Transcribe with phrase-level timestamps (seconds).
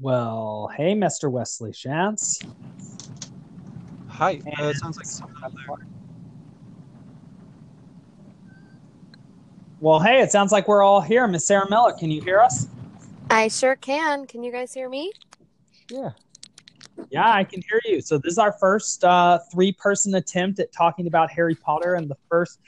[0.00, 1.30] Well, hey, Mr.
[1.30, 2.42] Wesley Shantz.
[4.08, 4.40] Hi.
[4.58, 5.06] Uh, And- sounds like
[9.80, 11.26] Well, hey, it sounds like we're all here.
[11.26, 12.66] Miss Sarah Miller, can you hear us?
[13.30, 14.26] I sure can.
[14.26, 15.12] Can you guys hear me?
[15.90, 16.10] yeah.
[17.10, 18.00] Yeah, I can hear you.
[18.00, 22.14] So this is our first uh, three-person attempt at talking about Harry Potter and the
[22.28, 22.60] first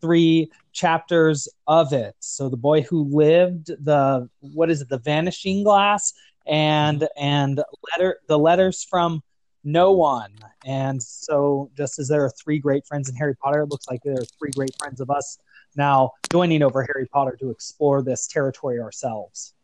[0.00, 2.14] three chapters of it.
[2.20, 6.14] So the boy who lived, the what is it, the Vanishing Glass,
[6.46, 7.62] and and
[7.92, 9.22] letter the letters from
[9.64, 10.32] no one.
[10.64, 14.00] And so just as there are three great friends in Harry Potter, it looks like
[14.02, 15.38] there are three great friends of us
[15.76, 19.54] now joining over Harry Potter to explore this territory ourselves.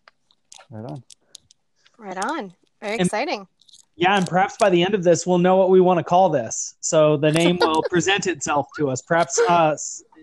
[0.71, 1.03] Right on.
[1.99, 2.53] Right on.
[2.81, 3.49] Very And- exciting.
[3.99, 6.29] Yeah, and perhaps by the end of this, we'll know what we want to call
[6.29, 6.75] this.
[6.81, 9.01] So the name will present itself to us.
[9.01, 9.75] Perhaps, uh,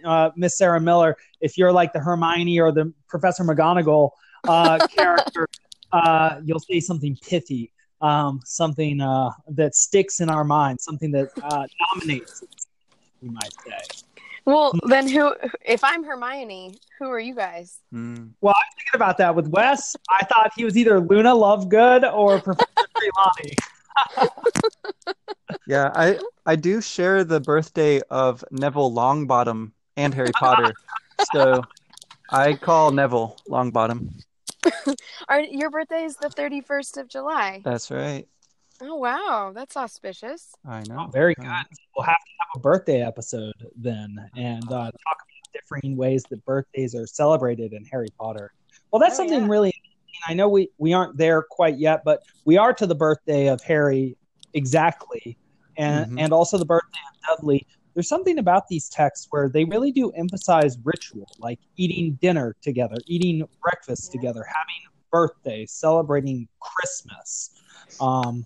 [0.06, 4.12] uh, Miss Sarah Miller, if you're like the Hermione or the Professor McGonagall
[4.48, 5.48] uh, character,
[5.94, 11.30] uh, you'll say something pithy, um, something uh, that sticks in our mind, something that
[11.42, 12.44] uh, dominates,
[13.22, 14.02] we might say.
[14.46, 15.34] Well, then who
[15.64, 17.80] if I'm Hermione, who are you guys?
[17.94, 18.32] Mm.
[18.42, 22.12] Well, I was thinking about that with Wes, I thought he was either Luna Lovegood
[22.14, 23.56] or Professor Trelawney.
[25.68, 30.74] Yeah, I I do share the birthday of Neville Longbottom and Harry Potter,
[31.34, 31.64] so
[32.30, 34.10] I call Neville Longbottom.
[35.28, 37.62] Are your birthday is the 31st of July?
[37.64, 38.28] That's right.
[38.82, 40.54] Oh wow, that's auspicious.
[40.68, 41.06] I know.
[41.08, 41.46] Oh, very good.
[41.96, 46.44] We'll have to have a birthday episode then and uh, talk about differing ways that
[46.46, 48.52] birthdays are celebrated in Harry Potter.
[48.92, 49.48] Well, that's Oh, something yeah.
[49.48, 49.74] really.
[50.28, 53.62] I know we, we aren't there quite yet, but we are to the birthday of
[53.62, 54.16] Harry
[54.54, 55.38] exactly,
[55.78, 56.20] and Mhm.
[56.20, 57.66] and also the birthday of Dudley.
[57.94, 63.04] There's something about these texts where they really do emphasize ritual, like eating dinner together,
[63.08, 67.52] eating breakfast together, having birthdays, celebrating Christmas.
[68.00, 68.46] Um,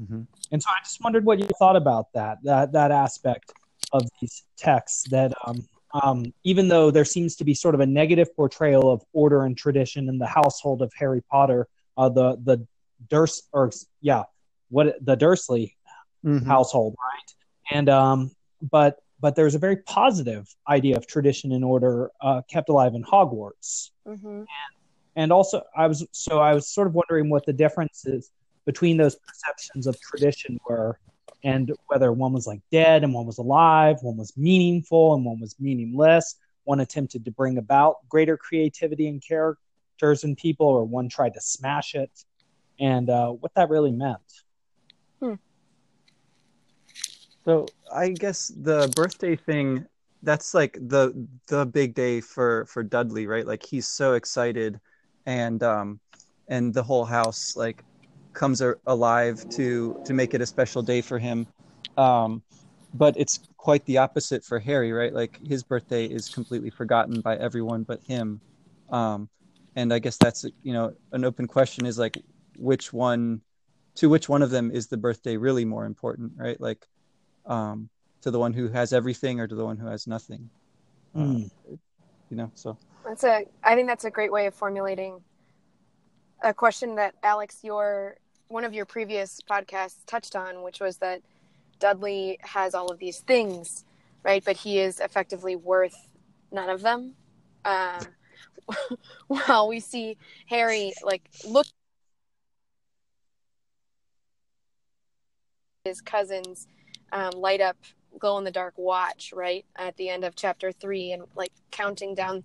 [0.00, 0.26] mhm.
[0.50, 3.52] and so I just wondered what you thought about that that that aspect
[3.92, 5.04] of these texts.
[5.10, 5.66] That um,
[6.02, 9.56] um, even though there seems to be sort of a negative portrayal of order and
[9.56, 12.66] tradition in the household of Harry Potter, uh, the the
[13.08, 14.24] Durs or yeah,
[14.70, 15.74] what the Dursley
[16.24, 16.46] Mhm.
[16.46, 17.76] household, right?
[17.76, 18.30] And um,
[18.62, 23.02] but but there's a very positive idea of tradition and order uh, kept alive in
[23.02, 23.90] Hogwarts.
[24.06, 24.44] Hmm
[25.16, 28.30] and also i was so i was sort of wondering what the differences
[28.66, 30.98] between those perceptions of tradition were
[31.44, 35.40] and whether one was like dead and one was alive one was meaningful and one
[35.40, 36.36] was meaningless
[36.68, 41.40] one attempted to bring about greater creativity in characters and people or one tried to
[41.40, 42.10] smash it.
[42.78, 44.20] And uh, what that really meant
[47.48, 49.86] So I guess the birthday thing,
[50.22, 53.46] that's like the the big day for for Dudley, right?
[53.46, 54.78] Like he's so excited,
[55.24, 55.98] and um,
[56.48, 57.82] and the whole house like
[58.34, 61.46] comes a- alive to to make it a special day for him.
[61.96, 62.42] Um,
[62.92, 65.14] but it's quite the opposite for Harry, right?
[65.14, 68.42] Like his birthday is completely forgotten by everyone but him.
[68.90, 69.30] Um,
[69.74, 72.18] and I guess that's you know an open question is like
[72.58, 73.40] which one
[73.96, 76.60] to which one of them is the birthday really more important, right?
[76.60, 76.86] Like
[77.48, 77.88] um,
[78.22, 80.48] to the one who has everything or to the one who has nothing.
[81.14, 81.50] Uh, Mm.
[82.30, 83.46] you know, so That's a.
[83.64, 85.22] I think that's a great way of formulating
[86.42, 88.16] a question that Alex, your
[88.48, 91.22] one of your previous podcasts touched on, which was that
[91.80, 93.84] Dudley has all of these things,
[94.22, 94.44] right?
[94.44, 95.96] But he is effectively worth
[96.52, 97.14] none of them.
[97.64, 98.00] Um,
[99.28, 101.66] while we see Harry like look
[105.84, 106.66] his cousins
[107.12, 107.76] um, light up
[108.18, 112.14] glow in the dark watch right at the end of chapter three and like counting
[112.14, 112.42] down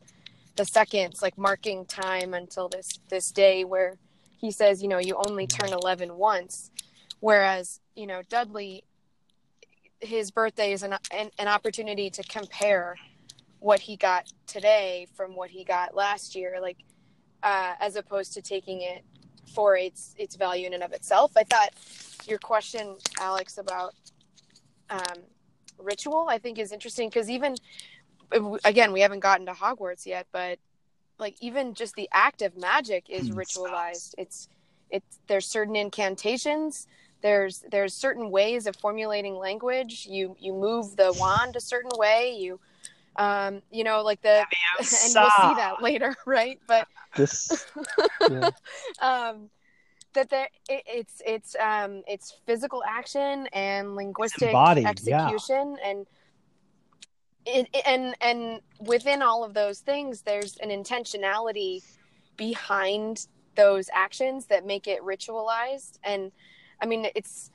[0.55, 3.95] the seconds like marking time until this this day where
[4.37, 6.69] he says you know you only turn 11 once.
[7.19, 8.83] Whereas you know dudley
[9.99, 12.97] his birthday is an, an, an opportunity to compare
[13.59, 16.77] what he got today from what he got last year like
[17.41, 19.03] uh, as opposed to taking it
[19.53, 21.31] for its its value in and of itself.
[21.37, 21.69] I thought
[22.25, 23.93] your question alex about
[24.93, 25.23] um,
[25.79, 27.55] ritual i think is interesting because even
[28.63, 30.59] again we haven't gotten to hogwarts yet but
[31.19, 33.37] like even just the act of magic is Hmm.
[33.39, 34.47] ritualized it's
[34.89, 36.87] it's there's certain incantations
[37.21, 42.35] there's there's certain ways of formulating language you you move the wand a certain way
[42.37, 42.59] you
[43.15, 44.45] um you know like the
[45.03, 47.65] and we'll see that later right but this
[48.29, 48.49] yeah.
[49.01, 49.49] um
[50.13, 55.27] that there it, it's it's um it's physical action and linguistic embodied, yeah.
[55.27, 56.05] execution and
[57.45, 61.83] it, it- and and within all of those things there's an intentionality
[62.37, 66.31] behind those actions that make it ritualized and
[66.81, 67.51] i mean it's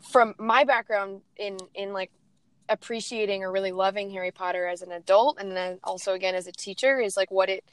[0.00, 2.10] from my background in in like
[2.68, 6.52] appreciating or really loving harry potter as an adult and then also again as a
[6.52, 7.64] teacher is like what it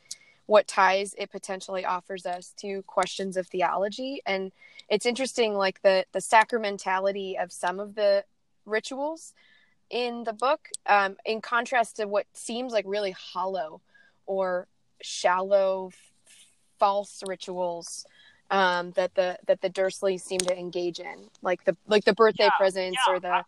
[0.47, 4.51] what ties it potentially offers us to questions of theology and
[4.89, 8.23] it's interesting like the the sacramentality of some of the
[8.65, 9.33] rituals
[9.89, 13.81] in the book um, in contrast to what seems like really hollow
[14.25, 14.67] or
[15.01, 15.91] shallow
[16.79, 18.05] false rituals
[18.51, 22.45] um, that the that the Dursleys seem to engage in, like the like the birthday
[22.45, 23.13] yeah, presents yeah.
[23.13, 23.45] or the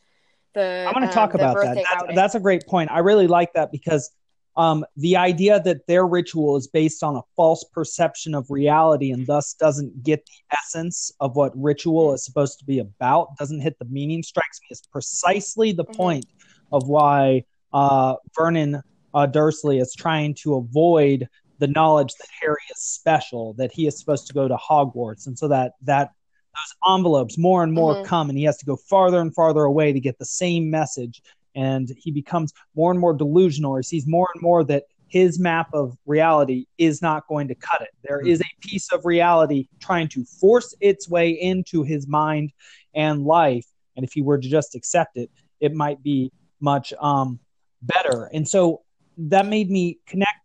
[0.54, 0.86] the.
[0.88, 1.76] I want to um, talk about that.
[1.76, 2.92] That's, that's, a great point.
[2.92, 4.12] I really like that because
[4.57, 9.25] um, the idea that their ritual is based on a false perception of reality and
[9.27, 13.77] thus doesn't get the essence of what ritual is supposed to be about, doesn't hit
[13.77, 15.94] the meaning, strikes me as precisely the mm-hmm.
[15.94, 16.25] point
[16.71, 18.81] of why uh, Vernon
[19.13, 24.00] uh, Dursley is trying to avoid the knowledge that Harry is special, that he is
[24.00, 26.12] supposed to go to Hogwarts, and so that that
[26.56, 28.06] those envelopes more and more mm-hmm.
[28.06, 31.21] come, and he has to go farther and farther away to get the same message,
[31.57, 33.75] and he becomes more and more delusional.
[33.75, 37.81] He sees more and more that his map of reality is not going to cut
[37.81, 37.89] it.
[38.04, 38.27] There mm-hmm.
[38.27, 42.54] is a piece of reality trying to force its way into his mind
[42.94, 43.65] and life,
[43.95, 46.31] and if he were to just accept it, it might be
[46.62, 47.39] much um,
[47.81, 48.30] better.
[48.33, 48.83] And so
[49.18, 50.38] that made me connect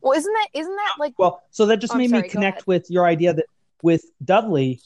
[0.00, 1.42] well, isn't that isn't that like well?
[1.50, 3.46] So that just oh, made sorry, me connect with your idea that
[3.82, 4.80] with Dudley,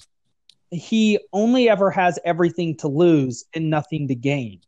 [0.70, 4.60] he only ever has everything to lose and nothing to gain,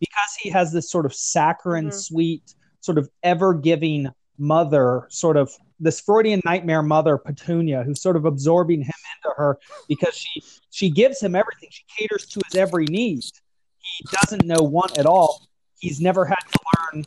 [0.00, 1.98] because he has this sort of saccharine, mm-hmm.
[1.98, 4.08] sweet, sort of ever-giving
[4.38, 5.50] mother, sort of
[5.80, 9.58] this Freudian nightmare mother, Petunia, who's sort of absorbing him into her
[9.88, 11.68] because she she gives him everything.
[11.70, 13.24] She caters to his every need.
[13.78, 15.48] He doesn't know want at all.
[15.78, 16.58] He's never had to
[16.92, 17.04] learn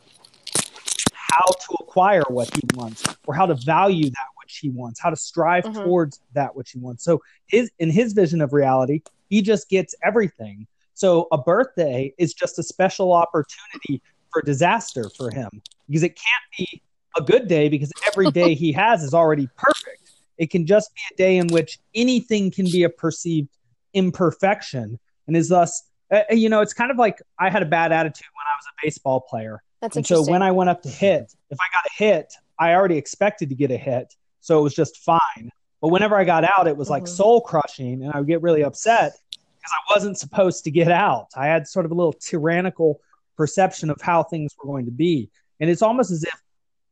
[1.12, 5.10] how to acquire what he wants or how to value that which he wants, how
[5.10, 5.82] to strive mm-hmm.
[5.82, 7.04] towards that which he wants.
[7.04, 10.66] So his in his vision of reality, he just gets everything.
[11.00, 15.48] So a birthday is just a special opportunity for disaster for him
[15.88, 16.82] because it can't be
[17.16, 20.10] a good day because every day he has is already perfect.
[20.36, 23.48] It can just be a day in which anything can be a perceived
[23.94, 27.92] imperfection and is thus uh, you know it's kind of like I had a bad
[27.92, 30.90] attitude when I was a baseball player that's and so when I went up to
[30.90, 34.62] hit, if I got a hit, I already expected to get a hit, so it
[34.62, 35.50] was just fine.
[35.80, 37.14] But whenever I got out, it was like mm-hmm.
[37.14, 39.14] soul crushing, and I would get really upset
[39.60, 41.28] because I wasn't supposed to get out.
[41.36, 43.00] I had sort of a little tyrannical
[43.36, 45.30] perception of how things were going to be,
[45.60, 46.40] and it's almost as if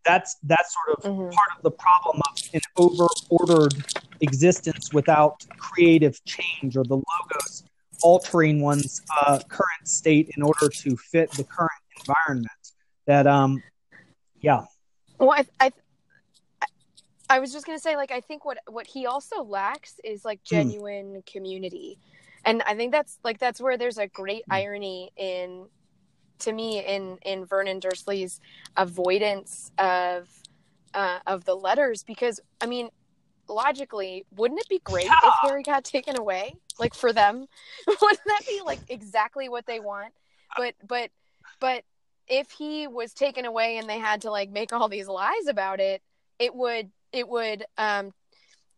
[0.05, 1.31] that's that's sort of mm-hmm.
[1.31, 3.75] part of the problem of an over ordered
[4.20, 7.65] existence without creative change or the logos
[8.03, 12.73] altering one's uh, current state in order to fit the current environment
[13.06, 13.62] that um
[14.41, 14.64] yeah
[15.19, 15.71] well i i
[17.29, 20.38] i was just gonna say like i think what what he also lacks is like
[20.49, 20.56] hmm.
[20.56, 21.26] genuine mm.
[21.26, 21.99] community
[22.49, 24.55] and i think that's like that's where there's a great mm.
[24.55, 25.67] irony in
[26.39, 28.41] to me in in vernon dursley's
[28.77, 30.29] avoidance of
[30.95, 32.89] uh of the letters because i mean
[33.49, 35.15] logically wouldn't it be great yeah.
[35.25, 37.47] if harry got taken away like for them
[37.87, 40.12] wouldn't that be like exactly what they want
[40.56, 41.11] but but
[41.61, 41.83] but
[42.29, 45.81] if he was taken away and they had to like make all these lies about
[45.81, 46.03] it,
[46.38, 48.12] it would it would um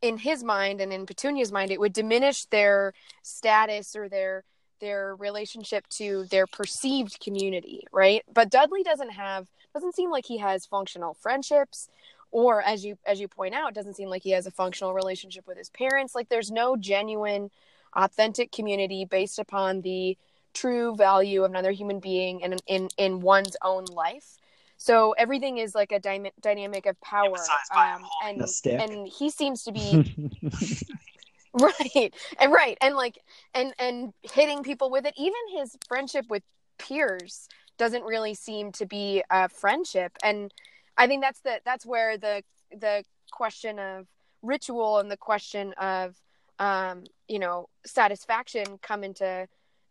[0.03, 2.93] in his mind and in Petunia's mind, it would diminish their
[3.23, 4.45] status or their
[4.81, 8.23] their relationship to their perceived community, right?
[8.33, 11.89] But Dudley doesn't have doesn't seem like he has functional friendships
[12.31, 15.47] or as you as you point out, doesn't seem like he has a functional relationship
[15.47, 16.15] with his parents.
[16.15, 17.51] Like there's no genuine
[17.95, 20.17] authentic community based upon the
[20.53, 24.39] true value of another human being in in in one's own life.
[24.83, 27.37] So everything is like a dy- dynamic of power,
[27.77, 30.17] um, and and he seems to be
[31.53, 32.15] right.
[32.39, 32.79] And right.
[32.81, 33.19] And like
[33.53, 35.13] and and hitting people with it.
[35.19, 36.43] Even his friendship with
[36.79, 37.47] peers
[37.77, 40.51] doesn't really seem to be a friendship, and
[40.97, 44.07] I think that's the that's where the the question of
[44.41, 46.17] ritual and the question of
[46.59, 49.47] um, you know satisfaction come into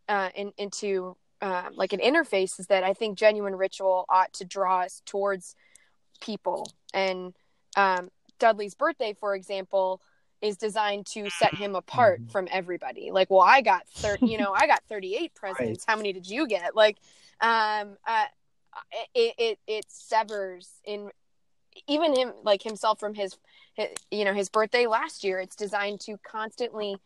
[0.08, 4.44] uh, in, into uh, like an interface is that I think genuine ritual ought to
[4.44, 5.54] draw us towards
[6.20, 6.70] people.
[6.92, 7.34] And
[7.76, 10.00] um, Dudley's birthday, for example,
[10.42, 12.30] is designed to set him apart mm-hmm.
[12.30, 13.10] from everybody.
[13.10, 15.84] Like, well, I got thirty, you know, I got thirty-eight presents.
[15.86, 15.92] Right.
[15.92, 16.74] How many did you get?
[16.74, 16.98] Like,
[17.40, 18.24] um, uh,
[19.14, 21.10] it, it it severs in
[21.86, 23.36] even him like himself from his,
[23.74, 25.40] his you know his birthday last year.
[25.40, 26.96] It's designed to constantly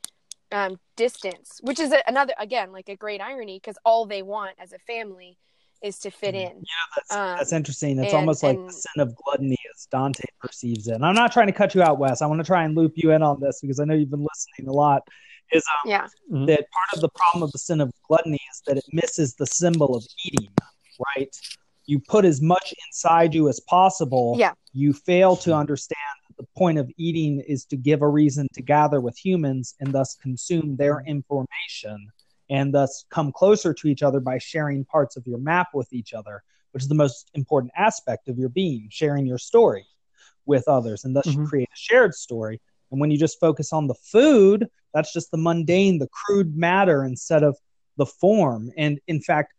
[0.53, 4.53] um, distance, which is a, another again like a great irony because all they want
[4.59, 5.39] as a family
[5.83, 6.51] is to fit mm.
[6.51, 6.57] in.
[6.57, 7.99] Yeah, that's, um, that's interesting.
[7.99, 10.95] It's and, almost like and, the sin of gluttony as Dante perceives it.
[10.95, 12.23] And I'm not trying to cut you out, Wes.
[12.23, 14.27] I want to try and loop you in on this because I know you've been
[14.27, 15.03] listening a lot.
[15.53, 16.07] Is um, Yeah.
[16.33, 16.47] Mhm.
[16.47, 19.47] that part of the problem of the sin of gluttony is that it misses the
[19.47, 20.49] symbol of eating,
[21.17, 21.37] right?
[21.85, 24.37] You put as much inside you as possible.
[24.39, 24.53] Yeah.
[24.73, 28.61] You fail to understand that the point of eating is to give a reason to
[28.61, 32.13] gather with humans and thus consume their information
[32.51, 36.13] and thus come closer to each other by sharing parts of your map with each
[36.13, 39.87] other, which is the most important aspect of your being, sharing your story
[40.45, 41.05] with others.
[41.05, 41.49] And thus you Mhm.
[41.49, 42.61] create a shared story.
[42.91, 47.05] And when you just focus on the food, that's just the mundane, the crude matter
[47.05, 47.57] instead of
[47.97, 48.71] the form.
[48.77, 49.55] And in fact,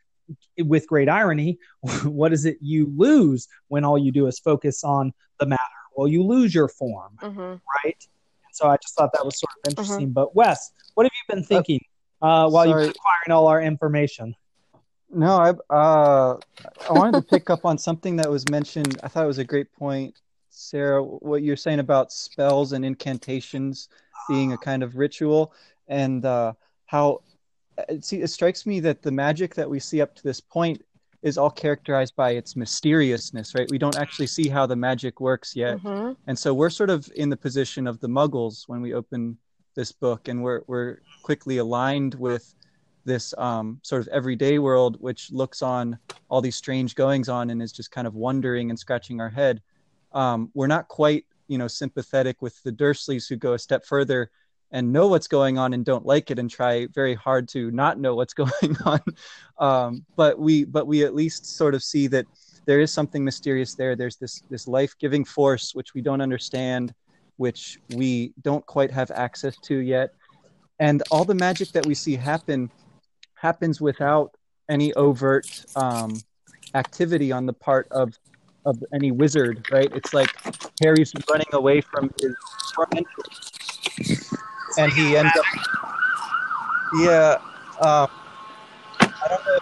[0.60, 1.58] with great irony,
[2.04, 5.62] what is it you lose when all you do is focus on the matter?
[5.96, 7.98] Well, you lose your form, hmm right?
[8.44, 10.12] And so I just thought that was sort of interesting.
[10.12, 11.82] But Wes, what have you been thinking
[12.22, 14.36] uh, while you've been acquiring all our information?
[15.10, 16.38] No, I uh,
[16.90, 19.00] I wanted to pick up on something that was mentioned.
[19.04, 20.16] I thought it was a great point,
[20.50, 21.04] Sarah.
[21.04, 23.90] What you're saying about spells and incantations
[24.28, 25.54] being a kind of ritual,
[25.88, 26.54] and uh,
[26.88, 27.22] how
[27.88, 30.84] it, see, it strikes me that the magic that we see up to this point
[31.26, 33.68] is all characterized by its mysteriousness, right?
[33.72, 35.80] We don't actually see how the magic works yet.
[35.80, 39.36] hmm And so we're sort of in the position of the muggles when we open
[39.74, 42.54] this book, and we're we're quickly aligned with
[43.06, 45.98] this um, sort of everyday world, which looks on
[46.30, 49.62] all these strange goings on and is just kind of wondering and scratching our head.
[50.14, 54.30] Um, we're not quite, you know, sympathetic with the Dursleys who go a step further
[54.72, 58.00] and know what's going on and don't like it and try very hard to not
[58.00, 59.02] know what's going on.
[59.58, 62.26] Um, but we, but we at least sort of see that
[62.66, 63.96] there is something mysterious there.
[63.96, 66.94] There's this this life giving force which we don't understand,
[67.38, 70.14] which we don't quite have access to yet,
[70.80, 72.70] and all the magic that we see happen
[73.36, 74.36] happens without
[74.70, 76.20] any overt um,
[76.74, 78.18] activity on the part of
[78.66, 79.68] of any wizard.
[79.72, 79.92] Right?
[79.94, 80.32] It's like
[80.84, 82.36] Harry's running away from his
[84.78, 85.46] and he ends up.
[87.00, 87.38] Yeah.
[87.82, 88.10] Um,
[89.00, 89.60] I don't know.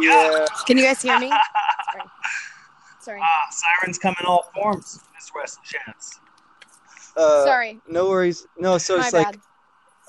[0.00, 0.46] Yeah.
[0.66, 1.28] Can you guys hear me?
[1.28, 2.02] Sorry.
[3.00, 3.20] Sorry.
[3.22, 6.20] Ah, sirens come in all forms, Miss Wes Chance.
[7.16, 7.80] Uh, Sorry.
[7.86, 8.46] No worries.
[8.58, 9.40] No, so My it's like bad.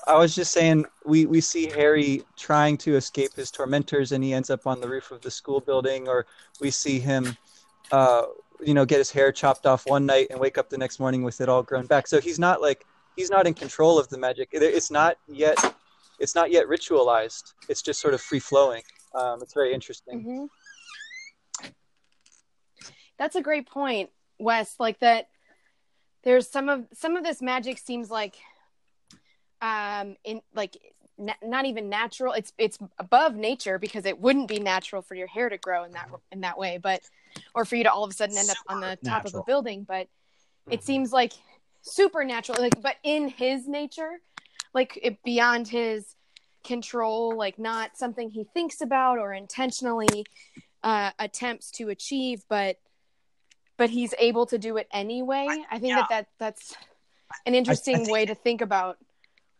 [0.06, 4.32] I was just saying we we see Harry trying to escape his tormentors and he
[4.32, 6.26] ends up on the roof of the school building or
[6.60, 7.36] we see him
[7.92, 8.22] uh
[8.64, 11.22] you know get his hair chopped off one night and wake up the next morning
[11.22, 12.06] with it all grown back.
[12.06, 12.84] So he's not like
[13.16, 14.50] he's not in control of the magic.
[14.52, 15.58] It's not yet
[16.18, 17.52] it's not yet ritualized.
[17.68, 18.82] It's just sort of free flowing.
[19.14, 20.22] Um, it's very interesting.
[20.22, 20.44] hmm
[23.18, 24.76] That's a great point, Wes.
[24.78, 25.28] Like that,
[26.22, 28.36] there's some of some of this magic seems like,
[29.62, 30.76] um, in like
[31.42, 32.32] not even natural.
[32.34, 35.92] It's it's above nature because it wouldn't be natural for your hair to grow in
[35.92, 37.00] that in that way, but
[37.54, 39.42] or for you to all of a sudden end up on the top of a
[39.42, 39.84] building.
[39.84, 40.08] But
[40.70, 41.32] it seems like
[41.82, 44.20] supernatural, like but in his nature,
[44.74, 46.16] like it beyond his
[46.64, 50.26] control, like not something he thinks about or intentionally
[50.82, 52.76] uh, attempts to achieve, but
[53.76, 55.46] but he's able to do it anyway.
[55.70, 55.96] I, think yeah.
[55.96, 56.74] that, that that's
[57.44, 58.98] an interesting think- way to think about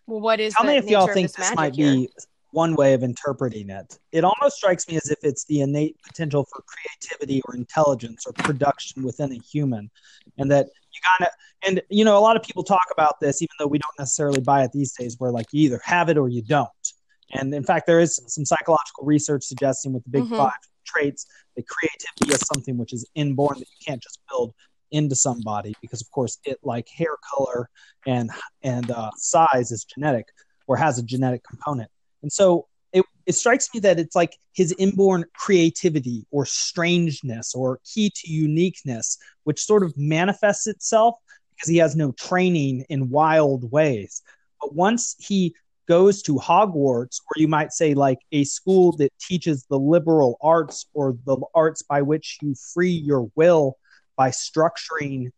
[0.07, 1.75] well, what is Tell the me if nature y'all of think this this magic might
[1.75, 1.93] here?
[1.93, 2.11] be
[2.57, 3.99] one way of interpreting it.
[4.13, 8.33] It almost strikes me as if it's the innate potential for creativity or intelligence or
[8.33, 9.91] production within a human,
[10.39, 11.31] and that you gotta.
[11.67, 14.41] And you know, a lot of people talk about this, even though we don't necessarily
[14.41, 15.17] buy it these days.
[15.19, 16.85] Where like you either have it or you don't.
[17.33, 20.37] And in fact, there is some psychological research suggesting with the big Mhm.
[20.39, 24.55] five traits that creativity is something which is inborn that you can't just build
[24.93, 27.69] into somebody because, of course, it like hair color
[28.07, 28.31] and
[28.63, 30.27] and uh, size is genetic
[30.69, 31.91] or has a genetic component.
[32.27, 37.79] And so it, it strikes me that it's like his inborn creativity or strangeness or
[37.85, 41.15] key to uniqueness, which sort of manifests itself
[41.51, 44.23] because he has no training in wild ways.
[44.61, 45.55] But once he
[45.87, 50.87] goes to Hogwarts, or you might say like a school that teaches the liberal arts
[50.95, 53.79] or the arts by which you free your will
[54.17, 55.31] by structuring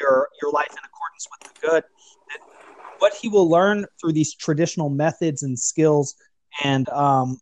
[0.00, 1.84] your your life in accordance with the good,
[3.00, 6.14] what he will learn through these traditional methods and skills
[6.62, 7.38] and um,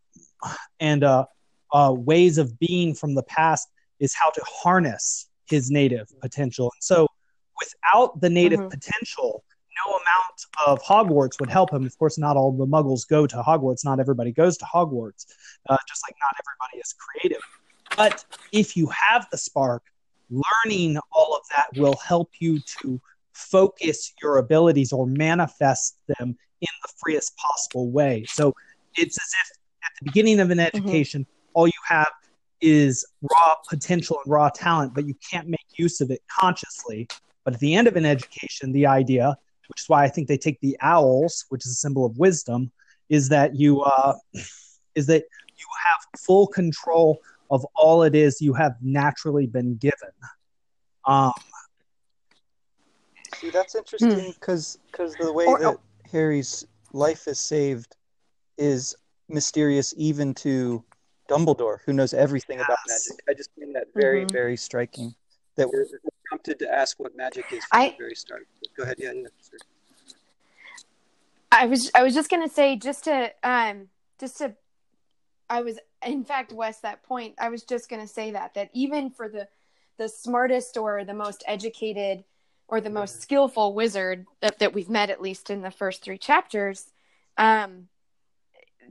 [0.81, 1.27] and uh,
[1.73, 3.69] uh, ways of being from the past
[4.01, 6.71] is how to harness his native potential.
[6.75, 7.09] And so,
[7.59, 8.71] without the native Mhm.
[8.71, 9.45] potential,
[9.87, 11.85] no amount of Hogwarts would help him.
[11.87, 13.85] Of course, not all the Muggles go to Hogwarts.
[13.85, 15.27] Not everybody goes to Hogwarts,
[15.69, 17.43] uh, just like not everybody is creative.
[17.97, 19.83] But if you have the spark,
[20.31, 23.01] learning all of that will help you to
[23.33, 28.25] focus your abilities or manifest them in the freest possible way.
[28.29, 28.55] So
[28.97, 32.11] it's as if at the beginning of an education, all you have
[32.61, 37.07] is raw potential and raw talent, but you can't make use of it consciously.
[37.45, 39.37] But at the end of an education, the idea,
[39.69, 42.71] which is why I think they take the owls, which is a symbol of wisdom,
[43.11, 44.15] is that you uh,
[44.95, 45.25] is that
[45.57, 47.21] you have full control
[47.51, 50.11] of all it is you have naturally been given.
[51.07, 51.33] Um,
[53.37, 55.77] See, that's interesting because because the way Or- that
[56.11, 57.97] Harry's life is saved
[58.59, 58.95] is
[59.29, 60.85] mysterious even to
[61.29, 63.13] Dumbledore, who knows everything about magic.
[63.29, 64.33] I just find that very Mhm.
[64.33, 65.15] very striking.
[65.57, 68.47] That we're we're prompted to ask what magic is from I- the very start.
[68.77, 69.29] Go ahead, yeah, yeah.
[69.49, 69.59] Sure.
[71.53, 74.55] I was I was just gonna say just to um just to
[75.49, 79.11] I was in fact Wes that point I was just gonna say that that even
[79.11, 79.49] for the
[79.97, 82.25] the smartest or the most educated
[82.67, 86.19] or the most skillful wizard that, that we've met at least in the first three
[86.19, 86.91] chapters
[87.39, 87.89] um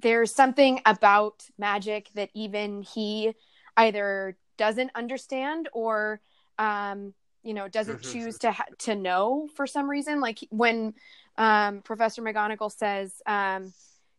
[0.01, 3.33] there's something about magic that even he
[3.77, 6.19] either doesn't understand or
[6.59, 8.11] um you know doesn't Mhm.
[8.11, 10.93] choose to ha- to know for some reason like when
[11.37, 13.73] um, Professor McGonagall says, um,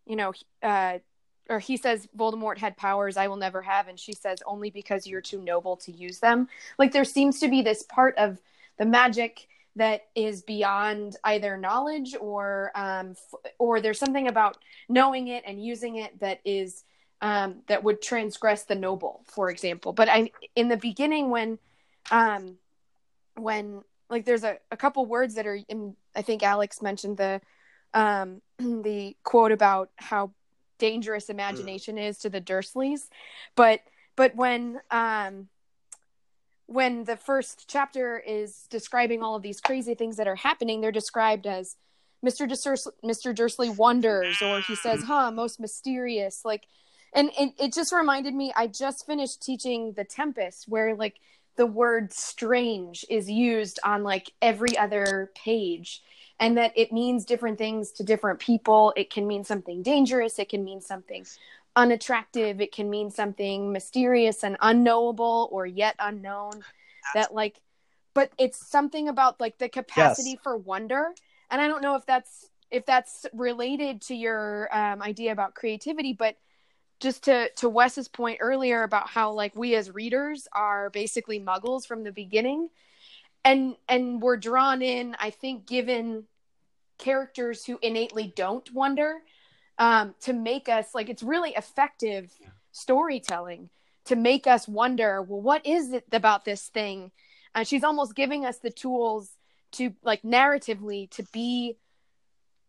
[0.04, 0.98] you know, uh,
[1.48, 5.06] or he says Voldemort had powers I will never have, and she says only because
[5.06, 6.48] you're too noble to use them.
[6.78, 8.40] Like there seems to be this part of
[8.78, 15.28] the magic that is beyond either knowledge or um, f- or there's something about knowing
[15.28, 16.84] it and using it that is
[17.20, 19.92] um, that would transgress the noble, for example.
[19.92, 21.58] But I in the beginning when
[22.10, 22.56] um,
[23.36, 27.40] when like there's a, a couple words that are in I think Alex mentioned the
[27.92, 30.32] um the quote about how
[30.78, 33.08] dangerous imagination is to the Dursleys.
[33.56, 33.80] But
[34.16, 35.48] but when um
[36.74, 40.90] when the first chapter is describing all of these crazy things that are happening, they're
[40.90, 41.76] described as
[42.26, 42.48] Mr.
[42.48, 43.32] Dursley, Mr.
[43.32, 45.04] Dursley wonders, or he says, mm.
[45.04, 46.44] huh, most mysterious.
[46.44, 46.66] Like,
[47.12, 51.20] and it, it just reminded me, I just finished teaching The Tempest, where like
[51.54, 56.02] the word strange is used on like every other page
[56.40, 60.48] and that it means different things to different people it can mean something dangerous it
[60.48, 61.24] can mean something
[61.76, 66.62] unattractive it can mean something mysterious and unknowable or yet unknown
[67.14, 67.60] that like
[68.14, 70.40] but it's something about like the capacity Yes.
[70.42, 71.12] for wonder.
[71.50, 76.12] And i don't know if that's if that's related to your um, idea about creativity
[76.12, 76.36] but
[77.00, 81.86] just to to Wes's point earlier about how like we as readers are basically muggles
[81.86, 82.68] from the beginning.
[83.44, 86.24] And and we're drawn in I think given
[86.98, 89.16] characters who innately don't wonder
[89.78, 92.32] um to make us like it's really effective
[92.72, 93.68] storytelling
[94.04, 97.10] to make us wonder well what is it about this thing?
[97.54, 99.30] Uh, she's almost giving us the tools
[99.72, 101.76] to like narratively to be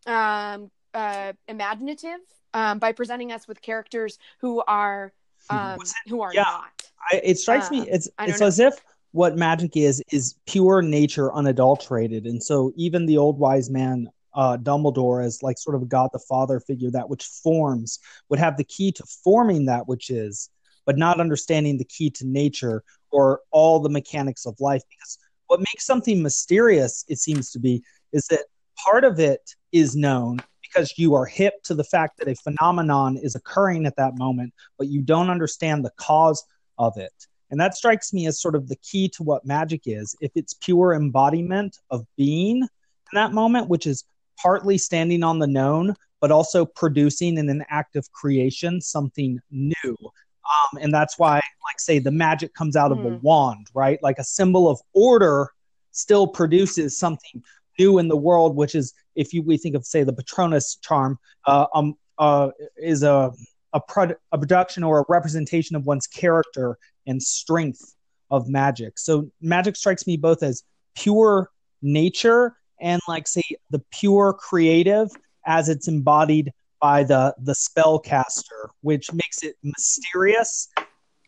[0.07, 2.19] um uh imaginative
[2.53, 5.11] um by presenting us with characters who are
[5.49, 6.43] um who are Yeah.
[6.43, 6.91] not.
[7.11, 8.47] I, it strikes Uh, me it's it's know.
[8.47, 8.73] as if
[9.11, 12.25] what magic is is pure nature unadulterated.
[12.25, 16.19] And so even the old wise man uh, Dumbledore as like sort of God the
[16.19, 20.49] Father figure that which forms would have the key to forming that which is
[20.85, 25.17] but not understanding the key to nature or all the mechanics of life because
[25.47, 28.45] what makes something mysterious it seems to be is that
[28.77, 33.17] part of it is known because you are hip to the fact that a phenomenon
[33.17, 36.45] is occurring at that moment but you don't understand the cause
[36.77, 37.13] of it.
[37.51, 40.15] And that strikes me as sort of the key to what magic is.
[40.19, 42.67] If it's pure embodiment of being in
[43.13, 44.03] that moment, which is
[44.41, 49.73] partly standing on the known, but also producing in an act of creation something new.
[50.01, 53.17] Um, and that's why, like, say, the magic comes out of a Hmm.
[53.21, 54.01] wand, right?
[54.03, 55.49] Like a symbol of order
[55.91, 57.43] still produces something
[57.79, 61.17] new in the world, which is, if you we think of, say, the Patronus charm,
[61.45, 63.31] uh, um, uh, is a
[63.73, 63.81] a,
[64.31, 67.95] a production or a representation of one's character and strength
[68.31, 68.97] of magic.
[68.97, 70.63] So magic strikes me both as
[70.95, 75.09] pure nature and like say the pure creative
[75.45, 80.69] as it's embodied by the the spellcaster, which makes it mysterious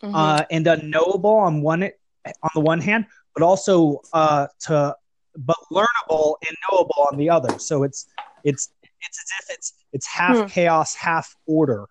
[0.04, 0.14] Mhm.
[0.14, 4.96] uh, and unknowable on one on the one hand, but also uh, to
[5.38, 7.58] but learnable and knowable on the other.
[7.60, 8.08] So it's
[8.44, 8.70] it's
[9.02, 10.48] it's as if it's it's half Hmm.
[10.48, 11.86] chaos, half order,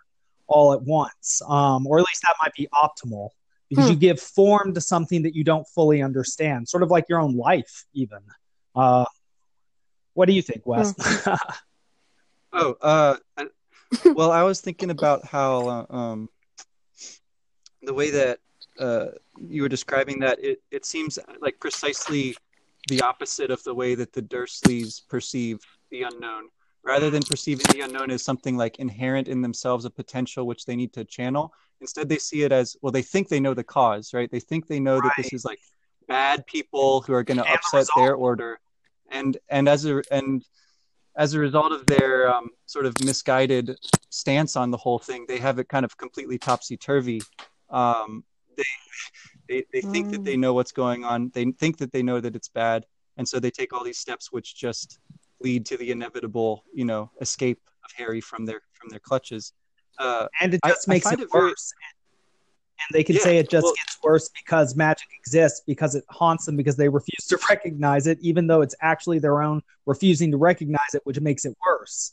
[0.46, 3.30] all at once, um, or at least that might be optimal
[3.68, 3.92] because Hmm.
[3.92, 7.36] you give form to something that you don't fully understand, sort of like your own
[7.36, 8.18] life, even.
[8.74, 9.04] Uh,
[10.16, 10.94] what do you think, Wes?
[12.52, 13.16] Oh, uh,
[14.14, 16.28] well, I was thinking about how uh, um,
[17.82, 18.38] the way that
[18.80, 22.34] uh, you were describing that it, it seems like precisely
[22.88, 26.48] the opposite of the way that the Dursleys perceive the unknown.
[26.82, 30.76] rather than perceiving the unknown as something like inherent in themselves, a potential which they
[30.76, 31.52] need to channel.
[31.82, 32.90] Instead, they see it as well.
[32.90, 34.30] They think they know the cause, right?
[34.30, 35.02] They think they know right.
[35.02, 35.58] that this is like
[36.08, 38.58] bad people who are going to upset their order,
[39.10, 40.44] and and as a and
[41.16, 43.76] as a result of their um, sort of misguided
[44.10, 47.20] stance on the whole thing, they have it kind of completely topsy turvy.
[47.70, 48.24] Um,
[48.56, 48.64] they
[49.48, 50.12] they, they think mm.
[50.12, 50.40] that they mm.
[50.40, 51.30] know what's going on.
[51.34, 54.32] They think that they know that it's bad, and so they take all these steps,
[54.32, 54.98] which just
[55.40, 59.52] lead to the inevitable, you know, escape of Harry from their from their clutches.
[59.98, 61.72] Uh, and it just I, makes I it, it very, worse.
[62.78, 66.04] And they can yeah, say it just well, gets worse because magic exists, because it
[66.08, 70.30] haunts them, because they refuse to recognize it, even though it's actually their own refusing
[70.30, 72.12] to recognize it, which makes it worse.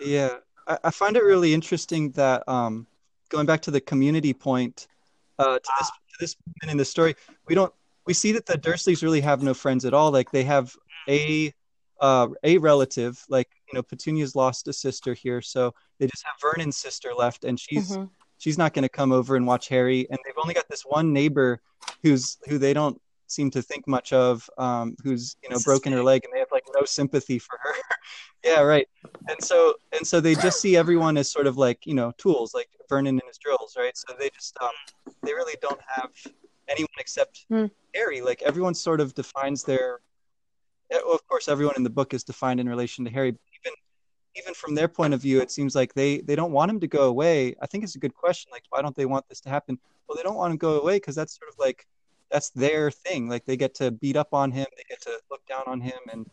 [0.00, 2.86] Yeah, I, I find it really interesting that um,
[3.28, 4.86] going back to the community point,
[5.38, 7.14] uh, to this to this point in the story,
[7.46, 7.72] we don't
[8.06, 10.10] we see that the Dursleys really have no friends at all.
[10.10, 10.74] Like they have
[11.08, 11.52] a
[12.00, 16.34] uh, a relative, like you know, Petunia's lost a sister here, so they just have
[16.40, 18.04] Vernon's sister left, and she's mm-hmm.
[18.42, 20.04] She's not going to come over and watch Harry.
[20.10, 21.60] And they've only got this one neighbor
[22.02, 26.02] who's who they don't seem to think much of, um, who's you know broken her
[26.02, 27.74] leg, and they have like no sympathy for her.
[28.44, 28.88] yeah, right.
[29.28, 32.52] And so and so they just see everyone as sort of like you know tools,
[32.52, 33.96] like Vernon and his drills, right?
[33.96, 34.70] So they just um,
[35.22, 36.10] they really don't have
[36.68, 37.70] anyone except mm.
[37.94, 38.22] Harry.
[38.22, 40.00] Like everyone sort of defines their
[40.92, 43.34] of course, everyone in the book is defined in relation to Harry.
[44.36, 46.86] Even from their point of view, it seems like they they don't want him to
[46.86, 47.54] go away.
[47.60, 48.50] I think it's a good question.
[48.50, 49.78] Like, why don't they want this to happen?
[50.08, 51.86] Well, they don't want him to go away because that's sort of like
[52.30, 53.28] that's their thing.
[53.28, 55.98] Like they get to beat up on him, they get to look down on him,
[56.12, 56.26] and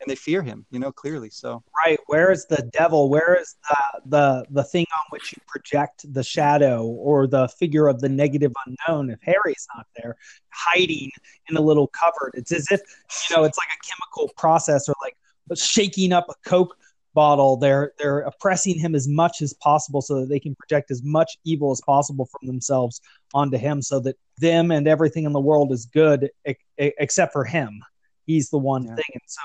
[0.00, 1.30] and they fear him, you know, clearly.
[1.30, 3.08] So right, where is the devil?
[3.08, 7.88] Where is the the the thing on which you project the shadow or the figure
[7.88, 9.10] of the negative unknown?
[9.10, 10.16] If Harry's not there,
[10.50, 11.10] hiding
[11.48, 12.80] in a little cupboard, it's as if
[13.28, 15.16] you know, it's like a chemical process or like
[15.56, 16.76] shaking up a Coke
[17.14, 17.56] bottle.
[17.56, 21.38] They're they're oppressing him as much as possible so that they can project as much
[21.44, 23.00] evil as possible from themselves
[23.32, 26.30] onto him, so that them and everything in the world is good
[26.76, 27.80] except for him.
[28.26, 28.94] He's the one yeah.
[28.94, 29.40] thing, and so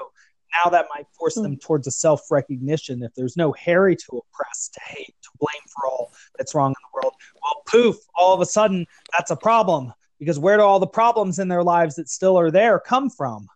[0.54, 1.60] now that might force them hmm.
[1.60, 3.04] towards a self recognition.
[3.04, 6.74] If there's no Harry to oppress, to hate, to blame for all that's wrong in
[6.74, 8.86] the world, well, poof, all of a sudden
[9.18, 9.94] that's a problem.
[10.20, 13.48] Because where do all the problems in their lives that still are there come from?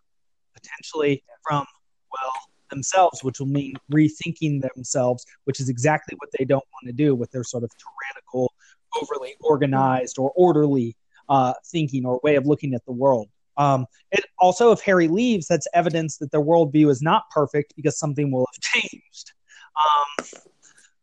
[0.54, 1.66] Potentially from,
[2.10, 2.32] well,
[2.74, 7.14] themselves, which will mean rethinking themselves, which is exactly what they don't want to do
[7.14, 8.52] with their sort of tyrannical,
[9.00, 10.96] overly organized, or orderly
[11.28, 13.28] uh, thinking or way of looking at the world.
[13.56, 17.98] Um, it also, if Harry leaves, that's evidence that their worldview is not perfect because
[17.98, 19.32] something will have changed.
[19.76, 20.26] Um,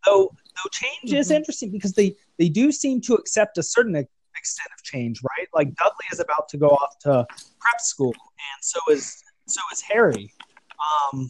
[0.05, 1.15] though, though change mm-hmm.
[1.15, 5.47] is interesting because they they do seem to accept a certain extent of change, right?
[5.53, 7.25] Like Dudley is about to go off to
[7.59, 10.33] prep school, and so is so is Harry.
[11.13, 11.29] Um,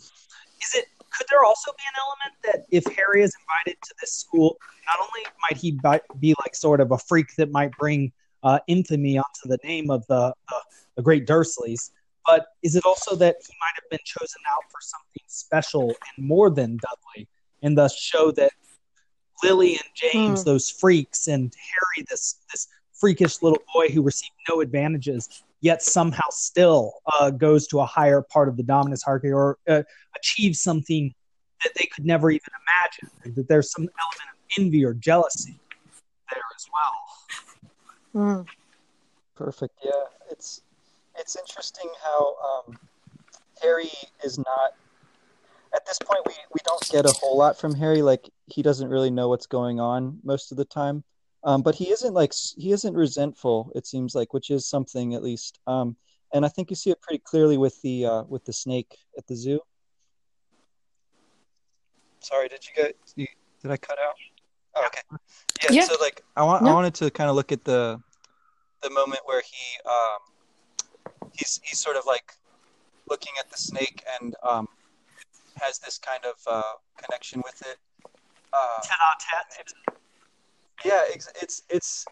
[0.62, 0.86] is it?
[1.18, 4.98] Could there also be an element that if Harry is invited to this school, not
[5.00, 5.78] only might he
[6.20, 10.08] be like sort of a freak that might bring uh, infamy onto the name of
[10.08, 10.56] the, the
[10.96, 11.92] the great Dursleys.
[12.26, 16.28] But is it also that he might have been chosen out for something special and
[16.28, 17.28] more than Dudley,
[17.64, 18.52] and thus show that
[19.44, 20.46] Lily and James, hmm.
[20.46, 26.26] those freaks, and Harry, this this freakish little boy who received no advantages, yet somehow
[26.30, 29.84] still uh, goes to a higher part of the dominance hierarchy or uh,
[30.16, 31.14] achieves something
[31.64, 33.36] that they could never even imagine.
[33.36, 35.60] That there's some element of envy or jealousy
[36.32, 38.24] there as well.
[38.24, 38.48] Mm.
[39.36, 39.74] Perfect.
[39.84, 39.92] Yeah,
[40.30, 40.62] it's
[41.18, 42.36] it's interesting how
[42.68, 42.78] um,
[43.62, 43.92] Harry
[44.24, 44.76] is not.
[45.74, 48.02] At this point, we, we don't get a whole lot from Harry.
[48.02, 51.04] Like he doesn't really know what's going on most of the time.
[51.44, 53.72] Um, but he isn't like he isn't resentful.
[53.76, 55.60] It seems like, which is something at least.
[55.66, 55.96] Um,
[56.34, 59.26] and I think you see it pretty clearly with the uh, with the snake at
[59.28, 59.60] the zoo.
[62.20, 62.96] Sorry, did you get?
[63.16, 64.16] Did I cut out?
[64.76, 65.02] Oh, okay.
[65.64, 66.72] Yeah, yeah, So like, I want no.
[66.72, 68.00] I wanted to kind of look at the
[68.82, 72.34] the moment where he um, he's he's sort of like
[73.10, 74.68] looking at the snake and um,
[75.56, 77.78] has this kind of uh, connection with it.
[78.54, 78.82] Uh,
[80.86, 82.06] yeah, it's it's it's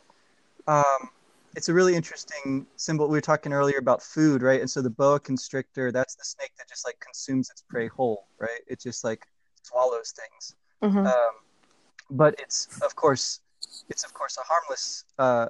[0.67, 1.09] um,
[1.55, 3.07] it's a really interesting symbol.
[3.07, 4.61] We were talking earlier about food, right?
[4.61, 8.27] And so the boa constrictor, that's the snake that just like consumes its prey whole,
[8.39, 8.61] right?
[8.67, 9.25] It just like
[9.63, 10.55] swallows things.
[10.83, 11.07] Mm-hmm.
[11.07, 11.31] Um,
[12.11, 13.41] but it's of course,
[13.89, 15.47] it's of course a harmless uh,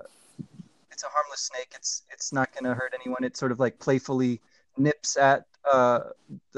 [0.91, 1.71] it's a harmless snake.
[1.75, 3.23] It's it's not going to hurt anyone.
[3.23, 4.41] It sort of like playfully
[4.77, 5.99] nips at uh,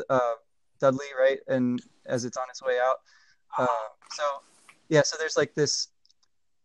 [0.09, 0.33] uh,
[0.79, 1.39] Dudley, right?
[1.47, 3.01] And as it's on its way out.
[3.57, 3.67] Uh,
[4.11, 4.23] so
[4.89, 5.89] yeah, so there's like this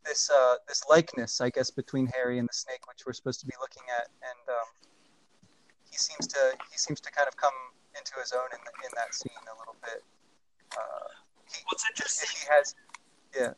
[0.07, 3.47] this uh, this likeness, I guess, between Harry and the snake, which we're supposed to
[3.47, 4.69] be looking at, and um,
[5.90, 6.38] he seems to
[6.71, 7.53] he seems to kind of come
[7.99, 10.03] into his own in the, in that scene a little bit.
[10.73, 11.09] Uh,
[11.66, 12.75] What's interesting he has,
[13.35, 13.53] yeah.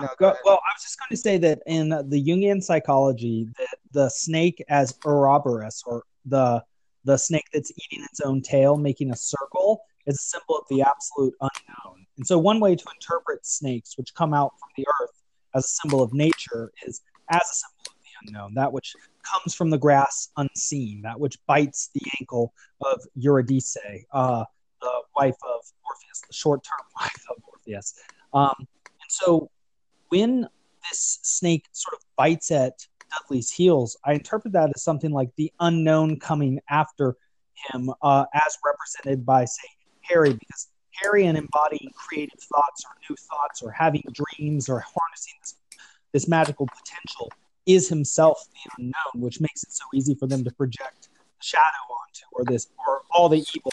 [0.00, 0.06] Yeah.
[0.06, 3.78] No, go well, I was just going to say that in the Jungian psychology, that
[3.90, 6.62] the snake as Ouroboros, or the
[7.04, 10.82] the snake that's eating its own tail, making a circle, is a symbol of the
[10.82, 12.06] absolute unknown.
[12.16, 15.21] And so, one way to interpret snakes, which come out from the earth
[15.54, 19.54] as a symbol of nature, is as a symbol of the unknown, that which comes
[19.54, 22.52] from the grass unseen, that which bites the ankle
[22.84, 23.76] of Eurydice,
[24.12, 24.44] uh,
[24.80, 27.94] the wife of Orpheus, the short-term wife of Orpheus.
[28.34, 29.50] Um, and so,
[30.08, 30.48] when
[30.90, 35.52] this snake sort of bites at Dudley's heels, I interpret that as something like the
[35.60, 37.16] unknown coming after
[37.54, 39.68] him, uh, as represented by, say,
[40.02, 40.68] Harry, because
[41.02, 45.56] Harry and embodying creative thoughts or new thoughts or having dreams or harnessing this,
[46.12, 47.30] this magical potential
[47.66, 51.08] is himself the unknown, which makes it so easy for them to project
[51.40, 53.72] shadow onto or this or all the evil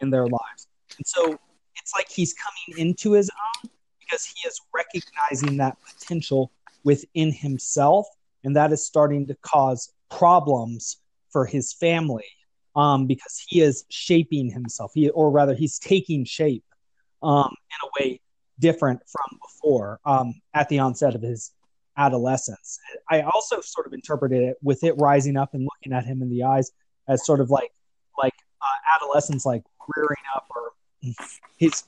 [0.00, 0.68] in their lives.
[0.96, 1.38] And so
[1.76, 6.50] it's like he's coming into his own because he is recognizing that potential
[6.84, 8.06] within himself,
[8.44, 10.98] and that is starting to cause problems
[11.30, 12.24] for his family
[12.74, 16.64] um, because he is shaping himself, he, or rather, he's taking shape
[17.22, 18.20] um, in a way
[18.58, 21.52] different from before um, at the onset of his
[21.96, 22.78] adolescence.
[23.10, 26.30] I also sort of interpreted it with it rising up and looking at him in
[26.30, 26.70] the eyes
[27.08, 27.70] as sort of like
[28.18, 29.62] like uh, adolescence, like
[29.96, 30.72] rearing up, or
[31.56, 31.84] his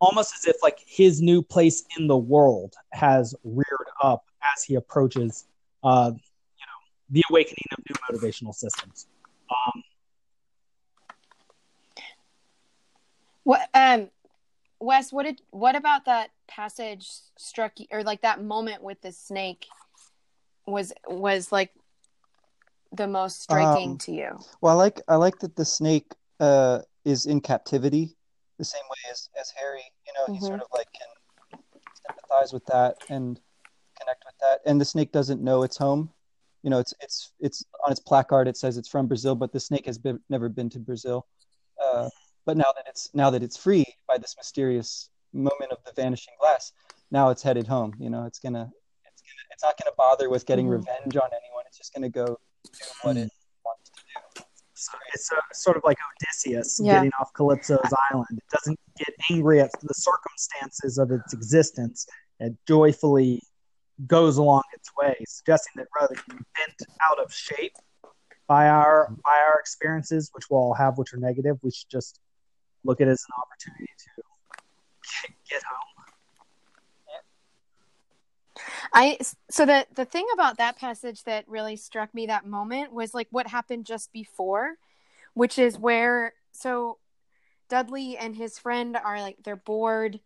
[0.00, 4.74] almost as if like his new place in the world has reared up as he
[4.74, 5.46] approaches,
[5.82, 9.06] uh, you know, the awakening of new motivational systems.
[9.50, 9.82] Um,
[13.44, 14.10] What um
[14.80, 19.12] Wes, what did what about that passage struck you or like that moment with the
[19.12, 19.66] snake
[20.66, 21.72] was was like
[22.92, 24.38] the most striking Um, to you?
[24.60, 28.16] Well, I like I like that the snake uh, is in captivity,
[28.58, 29.84] the same way as, as Harry.
[30.06, 30.46] You know, he Mhm.
[30.46, 31.08] sort of like can
[32.06, 33.40] sympathize with that and
[33.98, 34.60] connect with that.
[34.66, 36.12] And the snake doesn't know its home.
[36.62, 38.48] You know, it's it's it's on its placard.
[38.48, 41.26] It says it's from Brazil, but the snake has been, never been to Brazil.
[41.82, 42.08] Uh,
[42.46, 46.34] but now that it's now that it's free by this mysterious moment of the vanishing
[46.40, 46.72] glass,
[47.10, 47.94] now it's headed home.
[47.98, 48.70] You know, it's gonna
[49.04, 50.72] it's gonna it's not gonna bother with getting Mhm.
[50.78, 51.64] revenge on anyone.
[51.66, 52.70] It's just gonna go do
[53.02, 53.30] what it
[53.64, 54.02] wants to
[54.36, 54.44] do.
[54.76, 56.94] so it's uh sort of like Odysseus Yeah.
[56.94, 58.26] getting off Calypso's island.
[58.38, 62.06] It doesn't get angry at the circumstances of its existence.
[62.40, 63.40] It joyfully
[64.08, 67.74] goes along its way, suggesting that rather than bent out of shape
[68.48, 72.18] by our by our experiences, which we'll all have, which are negative, we should just
[72.84, 74.22] look at it as an opportunity to
[75.48, 76.04] get, home.
[78.92, 79.18] I
[79.50, 83.28] so the the thing about that passage that really struck me that moment was like
[83.30, 84.76] what happened just before,
[85.34, 86.98] which is where so
[87.68, 90.20] Dudley and his friend are like they're bored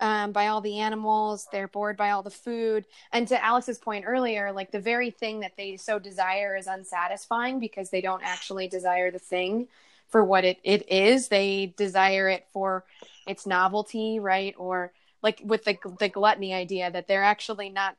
[0.00, 4.04] um, by all the animals, they're bored by all the food, and to Alex's point
[4.06, 8.68] earlier, like the very thing that they so desire is unsatisfying because they don't actually
[8.68, 9.68] desire the thing
[10.08, 11.28] for what it, it is.
[11.28, 12.84] They desire it for
[13.26, 14.54] its novelty, right?
[14.58, 14.92] Or
[15.22, 17.96] like with the the gluttony idea that they're actually not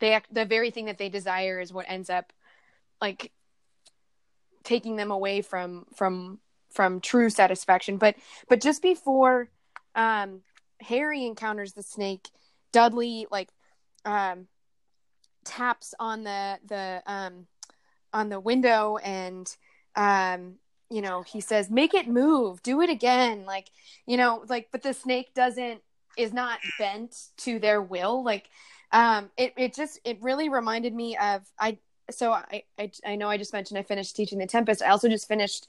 [0.00, 2.32] they the very thing that they desire is what ends up
[3.00, 3.32] like
[4.64, 6.38] taking them away from from
[6.70, 8.16] from true satisfaction but
[8.48, 9.48] but just before
[9.94, 10.40] um
[10.80, 12.28] harry encounters the snake
[12.72, 13.48] dudley like
[14.04, 14.46] um
[15.44, 17.46] taps on the the um
[18.12, 19.56] on the window and
[19.94, 20.56] um
[20.90, 23.70] you know he says make it move do it again like
[24.06, 25.80] you know like but the snake doesn't
[26.16, 28.48] is not bent to their will like
[28.92, 31.76] um it, it just it really reminded me of i
[32.10, 34.82] so I, I i know i just mentioned i finished teaching the tempest.
[34.82, 35.68] I also just finished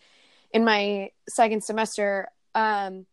[0.51, 3.05] in my second semester um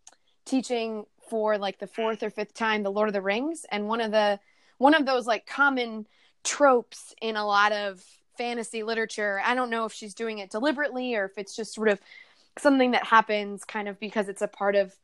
[0.44, 3.64] teaching for like the fourth or fifth time the lord of the rings.
[3.70, 4.38] And one of the
[4.78, 6.06] one of those like common
[6.42, 8.04] tropes in a lot of
[8.36, 9.40] fantasy literature.
[9.44, 12.00] I don't know if she's doing it deliberately or if it's just sort of
[12.58, 14.94] something that happens kind of because it's a part of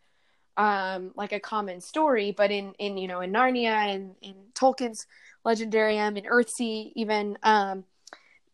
[0.56, 5.06] um like a common story but in in you know in narnia and in tolkien's
[5.46, 7.84] legendarium in earthsea even um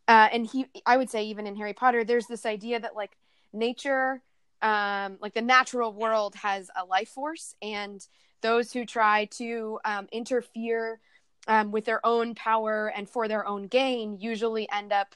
[0.09, 3.17] uh and he i would say even in harry potter there's this idea that like
[3.55, 4.23] nature
[4.61, 8.07] um like the natural world has a life force and
[8.43, 11.01] those who try to um, interfere
[11.47, 15.15] um, with their own power and for their own gain usually end up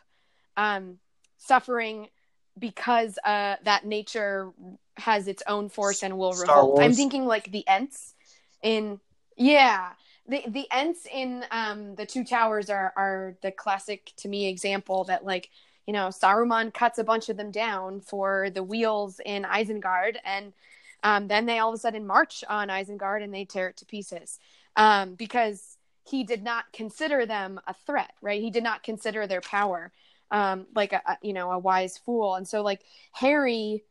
[0.57, 0.99] um,
[1.39, 2.09] suffering
[2.59, 4.53] because uh, that nature
[4.97, 6.83] has its own force and will Star revolt.
[6.83, 8.15] I'm thinking like the Ents
[8.63, 9.01] in
[9.37, 9.91] yeah.
[10.29, 15.05] The the Ents in um the two towers are are the classic to me example
[15.05, 15.51] that like
[15.87, 20.53] you know Saruman cuts a bunch of them down for the wheels in Isengard and
[21.03, 23.87] Um, then they all of a sudden march on Isengard and they tear it to
[23.87, 24.39] pieces
[24.77, 28.41] um, because he did not consider them a threat, right?
[28.41, 29.93] He did not consider their power
[30.31, 32.83] um, like a, a you know a wise fool, and so like
[33.13, 33.85] Harry.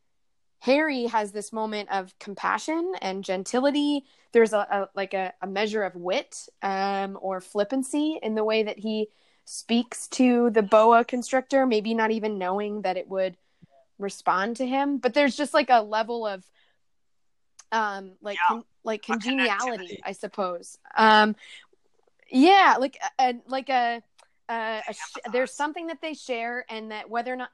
[0.62, 4.04] Harry has this moment of compassion and gentility.
[4.32, 8.64] There's a, a like a, a, measure of wit um, or flippancy in the way
[8.64, 9.08] that he
[9.46, 13.38] speaks to the boa constrictor, maybe not even knowing that it would
[13.98, 14.98] respond to him.
[14.98, 16.44] But there's just like a level of
[17.72, 18.56] um like yeah.
[18.56, 20.76] con- like congeniality, I suppose.
[20.94, 21.36] Um
[22.30, 24.02] yeah, like a, like a,
[24.48, 27.50] a sh- there's something that they share and that whether or not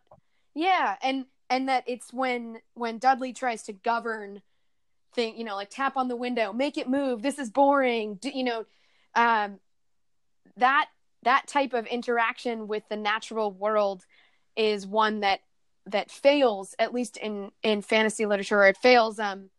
[0.55, 4.43] yeah, and and that it's when when Dudley tries to govern
[5.15, 8.31] thing, you know, like tap on the window, make it move, this is boring, Do,
[8.31, 8.65] you know,
[9.15, 9.61] um
[10.57, 10.87] that
[11.23, 14.05] that type of interaction with the natural world
[14.57, 15.41] is one that
[15.87, 19.51] that fails at least in in fantasy literature it fails um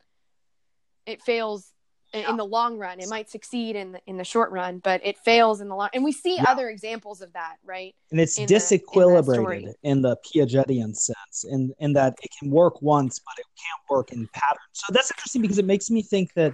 [1.05, 1.71] it fails
[2.13, 2.29] yeah.
[2.29, 5.17] in the long run it might succeed in the, in the short run but it
[5.17, 6.45] fails in the long and we see yeah.
[6.47, 11.93] other examples of that right and it's disequilibrated in, in, the piagetian sense in in
[11.93, 15.57] that it can work once but it can't work in patterns so that's interesting because
[15.57, 16.53] it makes me think that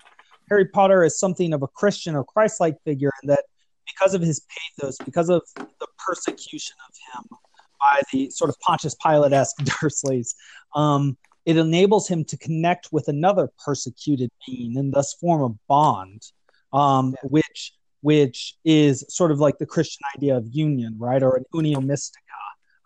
[0.49, 3.43] harry potter is something of a christian or christ-like figure and that
[3.85, 7.37] because of his pathos because of the persecution of him
[7.83, 10.35] by the sort of Pontius Pilate-esque Dursleys,
[10.73, 16.21] um, it enables him to connect with another persecuted being and thus form a bond,
[16.71, 17.29] um, yeah.
[17.29, 21.81] which which is sort of like the Christian idea of union, right, or an unio
[21.81, 22.19] mystica,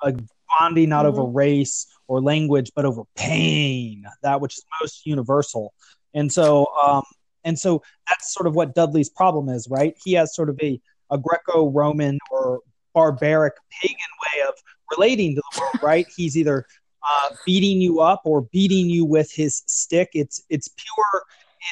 [0.04, 0.14] a
[0.60, 1.20] bonding not mm-hmm.
[1.20, 5.74] over race or language, but over pain, that which is most universal.
[6.14, 7.04] And so, um,
[7.44, 9.98] and so that's sort of what Dudley's problem is, right?
[10.04, 12.60] He has sort of a a Greco-Roman or
[12.94, 14.54] barbaric pagan way of
[14.92, 16.06] relating to the world, right?
[16.16, 16.66] He's either
[17.08, 20.10] uh, beating you up or beating you with his stick.
[20.14, 21.24] It's it's pure.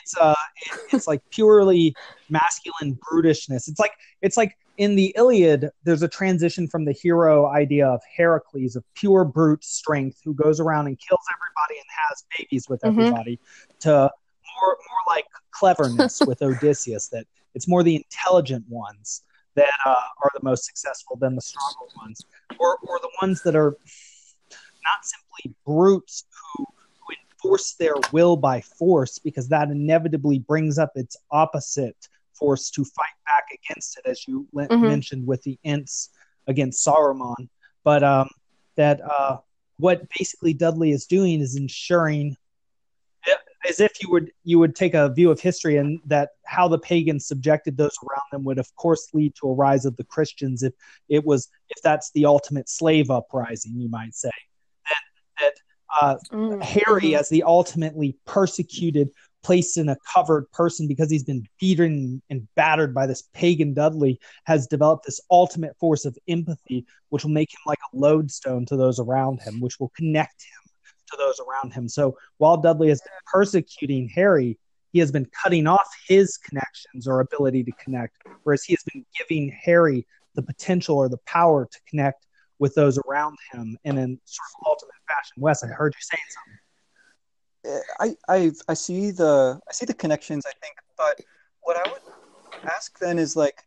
[0.01, 1.95] It's uh, it, it's like purely
[2.29, 3.67] masculine brutishness.
[3.67, 5.69] It's like it's like in the Iliad.
[5.83, 10.59] There's a transition from the hero idea of Heracles, of pure brute strength, who goes
[10.59, 12.99] around and kills everybody and has babies with mm-hmm.
[12.99, 13.39] everybody,
[13.81, 17.09] to more more like cleverness with Odysseus.
[17.09, 19.23] That it's more the intelligent ones
[19.55, 22.21] that uh, are the most successful than the stronger ones,
[22.59, 23.77] or, or the ones that are
[24.85, 26.65] not simply brutes who,
[26.99, 32.83] who enforce their will by force, because that inevitably brings up its opposite force to
[32.83, 34.81] fight back against it, as you mm-hmm.
[34.81, 36.09] mentioned with the Ents
[36.47, 37.49] against Saruman.
[37.83, 38.29] But um,
[38.75, 39.37] that uh,
[39.77, 42.37] what basically Dudley is doing is ensuring
[43.67, 46.77] as if you would you would take a view of history and that how the
[46.77, 50.63] pagans subjected those around them would of course lead to a rise of the christians
[50.63, 50.73] if
[51.09, 54.29] it was if that's the ultimate slave uprising you might say
[56.01, 56.61] uh, mm-hmm.
[56.61, 59.09] harry as the ultimately persecuted
[59.43, 64.19] placed in a covered person because he's been beaten and battered by this pagan dudley
[64.45, 68.75] has developed this ultimate force of empathy which will make him like a lodestone to
[68.75, 70.65] those around him which will connect him
[71.09, 71.87] to those around him.
[71.87, 74.57] So while Dudley has been persecuting Harry,
[74.91, 79.05] he has been cutting off his connections or ability to connect, whereas he has been
[79.17, 82.25] giving Harry the potential or the power to connect
[82.59, 85.33] with those around him in a sort of ultimate fashion.
[85.37, 88.17] Wes, I heard you saying something.
[88.29, 90.45] I, I I see the I see the connections.
[90.45, 91.19] I think, but
[91.61, 92.01] what I would
[92.63, 93.63] ask then is like,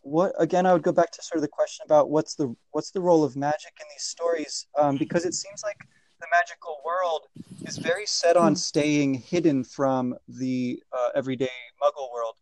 [0.00, 0.64] what again?
[0.64, 3.24] I would go back to sort of the question about what's the what's the role
[3.24, 5.76] of magic in these stories, um, because it seems like
[6.20, 7.26] the magical world
[7.66, 11.50] is very set on staying hidden from the uh, everyday
[11.82, 12.36] muggle world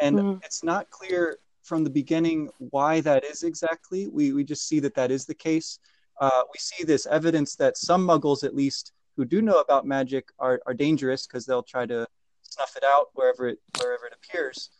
[0.00, 0.38] and mm-hmm.
[0.42, 4.94] it's not clear from the beginning why that is exactly we, we just see that
[4.94, 5.78] that is the case
[6.20, 10.28] uh, we see this evidence that some muggles at least who do know about magic
[10.38, 12.06] are, are dangerous because they'll try to
[12.42, 14.70] snuff it out wherever it wherever it appears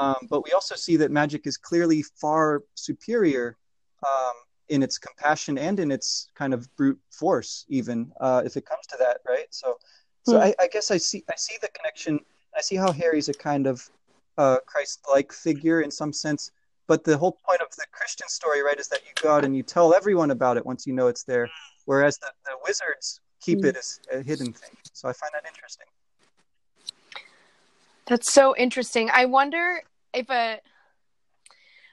[0.00, 3.56] um, but we also see that magic is clearly far superior
[4.06, 4.34] um,
[4.68, 8.86] in its compassion and in its kind of brute force, even uh, if it comes
[8.88, 9.46] to that, right?
[9.50, 9.76] So,
[10.24, 10.42] so hmm.
[10.42, 12.20] I, I, guess I see I see the connection.
[12.56, 13.88] I see how Harry's a kind of
[14.38, 16.50] uh, Christ-like figure in some sense,
[16.86, 19.56] but the whole point of the Christian story, right, is that you go out and
[19.56, 21.48] you tell everyone about it once you know it's there,
[21.86, 23.66] whereas the, the wizards keep hmm.
[23.66, 24.76] it as a hidden thing.
[24.92, 25.86] So I find that interesting.
[28.06, 29.10] That's so interesting.
[29.12, 29.82] I wonder
[30.12, 30.60] if a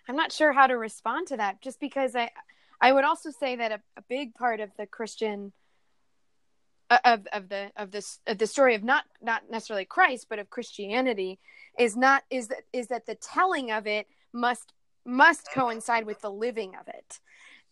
[0.09, 2.31] I'm not sure how to respond to that just because I
[2.81, 5.53] I would also say that a, a big part of the Christian
[7.05, 10.49] of of the of this of the story of not not necessarily Christ but of
[10.49, 11.39] Christianity
[11.77, 14.73] is not is that is that the telling of it must
[15.05, 17.19] must coincide with the living of it.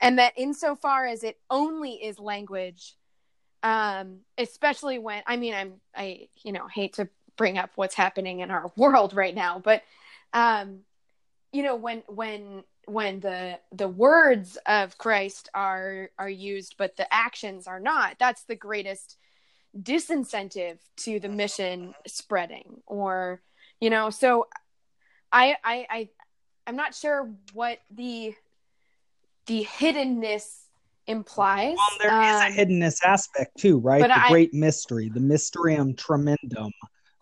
[0.02, 2.96] And that insofar as it only is language
[3.64, 8.40] um, especially when I mean I'm I you know hate to bring up what's happening
[8.40, 9.84] in our world right now, but
[10.34, 10.80] um,
[11.52, 17.12] you know when when when the the words of Christ are are used but the
[17.14, 19.18] actions are not that's the greatest
[19.80, 23.42] disincentive to the mission spreading or
[23.80, 24.48] you know so
[25.32, 26.10] I I I
[26.68, 28.36] I'm not sure what the
[29.48, 30.60] the hiddenness
[31.08, 31.76] implies.
[31.76, 34.02] Well, there um, is a um, hiddenness aspect too, right?
[34.02, 36.72] The I, great mystery, the mysterium tremendum.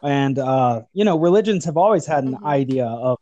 [0.03, 2.45] And uh, you know, religions have always had an mm-hmm.
[2.45, 3.17] idea of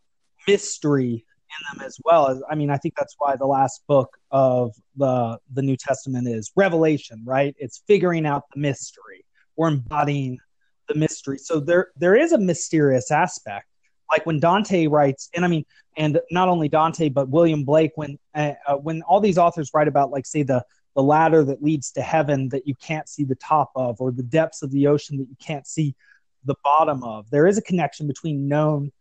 [0.47, 1.25] mystery
[1.57, 5.39] in them as well I mean, I think that's why the last book of the
[5.53, 7.55] the New Testament is Revelation, right?
[7.57, 9.25] It's figuring out the mystery
[9.55, 10.37] or embodying
[10.87, 11.37] the mystery.
[11.37, 13.67] So there there is a mysterious aspect.
[14.11, 15.65] Like when Dante writes, and I mean,
[15.97, 19.87] and not only Dante but William Blake, when uh, uh, when all these authors write
[19.87, 20.63] about, like say the
[20.95, 24.23] the ladder that leads to heaven that you can't see the top of, or the
[24.23, 25.93] depths of the ocean that you can't see
[26.45, 27.29] the bottom of.
[27.31, 28.91] There is a connection between known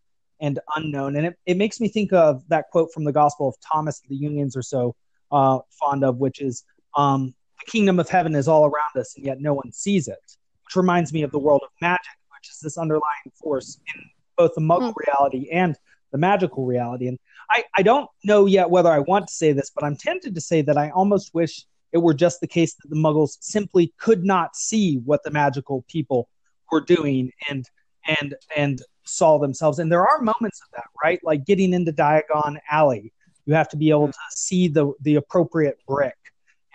[0.41, 1.17] and unknown.
[1.17, 4.09] And it, it makes me think of that quote from the Gospel of Thomas that
[4.09, 4.95] the Jungians are so
[5.33, 6.65] uh, fond of, which is,
[6.97, 10.19] um, The kingdom of heaven is all around us, and yet no one sees it,
[10.65, 14.03] which reminds me of the world of magic, which is this underlying force in
[14.37, 15.07] both the muggle mm.
[15.07, 15.77] reality and
[16.13, 17.09] the magical reality.
[17.09, 17.19] And
[17.51, 20.41] I, I don't know yet whether I want to say this, but I'm tempted to
[20.41, 24.25] say that I almost wish it were just the case that the muggles simply could
[24.25, 26.29] not see what the magical people
[26.71, 27.69] were doing and
[28.07, 29.79] and and saw themselves.
[29.79, 31.21] And there are moments of that, right?
[31.23, 33.13] Like getting into Diagon Alley,
[33.47, 36.17] you have to be able to see the the appropriate brick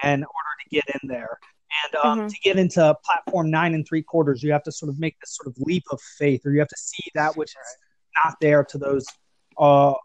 [0.04, 1.40] in order to get in there.
[1.86, 2.28] And um, mm-hmm.
[2.28, 5.36] to get into platform nine and three quarters, you have to sort of make this
[5.36, 7.78] sort of leap of faith, or you have to see that which is
[8.24, 9.06] not there to those
[9.58, 9.96] uh, uh,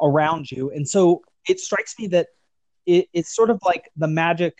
[0.00, 0.70] around you.
[0.70, 2.28] And so it strikes me that
[2.86, 4.58] it, it's sort of like the magic,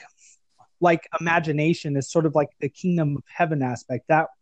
[0.81, 4.09] like imagination, is sort of like the kingdom of heaven aspect.
[4.09, 4.29] That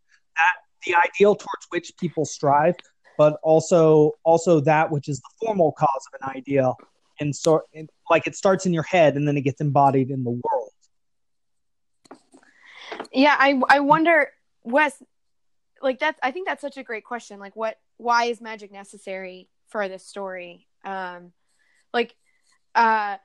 [0.85, 2.75] the ideal towards which people strive,
[3.17, 6.77] but also also that which is the formal cause of an ideal,
[7.19, 7.61] and so
[8.09, 10.69] like it starts in your head and then it gets embodied in the world.
[13.11, 14.31] Yeah, I I wonder,
[14.63, 15.01] Wes,
[15.81, 17.39] like that's I think that's such a great question.
[17.39, 17.77] Like, what?
[17.97, 20.67] Why is magic necessary for this story?
[20.83, 21.33] Um,
[21.93, 22.15] like,
[22.73, 23.17] uh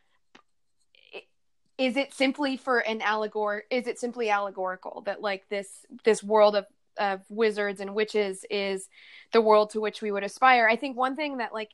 [1.79, 6.57] is it simply for an allegor is it simply allegorical that like this this world
[6.57, 6.65] of
[6.99, 8.89] of wizards and witches is
[9.33, 10.69] the world to which we would aspire.
[10.69, 11.71] I think one thing that like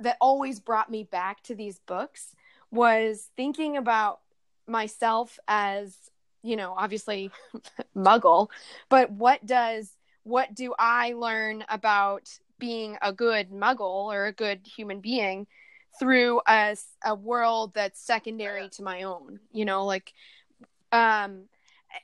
[0.00, 2.34] that always brought me back to these books
[2.70, 4.20] was thinking about
[4.66, 5.96] myself as,
[6.42, 7.30] you know, obviously
[7.96, 8.48] muggle,
[8.88, 9.92] but what does
[10.24, 15.46] what do I learn about being a good muggle or a good human being
[15.98, 20.12] through a, a world that's secondary to my own you know like
[20.92, 21.42] um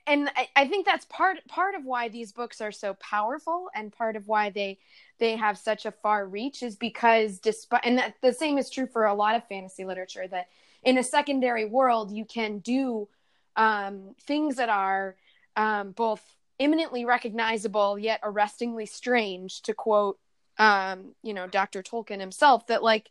[0.07, 3.91] and I, I, think that's part part of why these books are so powerful and
[3.91, 4.79] part of why they
[5.19, 8.87] they have such a far reach is because despite and that, the same is true
[8.87, 10.47] for a lot of fantasy literature that
[10.83, 13.07] in a secondary world you can do
[13.55, 15.15] um, things that are
[15.55, 16.21] um, both
[16.59, 20.19] eminently recognizable yet arrestingly strange to quote
[20.57, 23.09] um, you know dr tolkien himself that like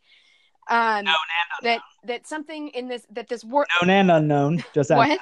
[0.69, 1.05] um,
[1.63, 5.19] that that something in this that this world known and unknown just what?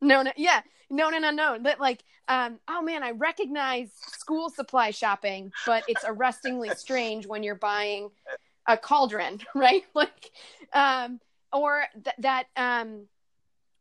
[0.00, 0.60] Known yeah.
[0.88, 1.58] No, no, no, no.
[1.60, 7.42] but like um oh man i recognize school supply shopping but it's arrestingly strange when
[7.42, 8.10] you're buying
[8.66, 9.84] a cauldron right?
[9.94, 10.30] Like
[10.72, 11.20] um
[11.52, 13.06] or th- that um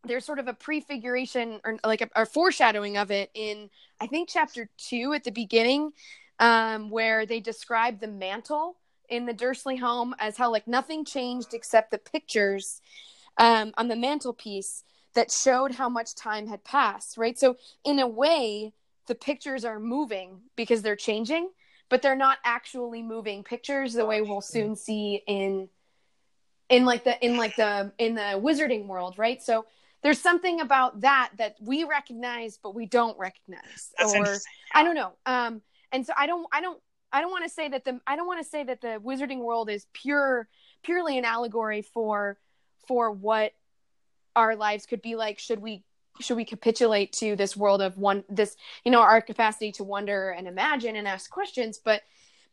[0.05, 4.29] there's sort of a prefiguration or like a, a foreshadowing of it in i think
[4.29, 5.91] chapter two at the beginning
[6.39, 8.77] um where they describe the mantle
[9.09, 12.81] in the dursley home as how like nothing changed except the pictures
[13.37, 14.83] um on the mantelpiece
[15.15, 17.37] that showed how much time had passed, right?
[17.37, 18.73] So, in a way,
[19.07, 21.49] the pictures are moving because they're changing,
[21.89, 25.69] but they're not actually moving pictures the way we'll soon see in
[26.69, 29.41] in like the in like the in the wizarding world, right?
[29.41, 29.65] So,
[30.05, 34.37] there's something about that that we recognize but we don't recognize That's or
[34.71, 35.13] I don't know.
[35.25, 36.79] Um and so I don't I don't
[37.11, 39.39] I don't want to say that the I don't want to say that the wizarding
[39.39, 40.47] world is pure
[40.83, 42.37] purely an allegory for
[42.87, 43.53] for what
[44.35, 45.83] our lives could be like should we
[46.21, 50.29] should we capitulate to this world of one this you know our capacity to wonder
[50.29, 51.79] and imagine and ask questions?
[51.83, 52.01] But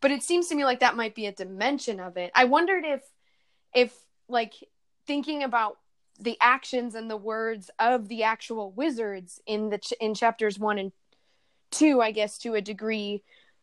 [0.01, 2.33] but it seems to me like that might be a dimension of it.
[2.35, 3.03] I wondered if
[3.75, 3.97] if
[4.29, 4.55] like
[5.07, 5.79] thinking about
[6.21, 10.79] the actions and the words of the actual wizards in the ch- in chapters 1
[10.79, 10.93] and
[11.71, 13.23] 2 i guess to a degree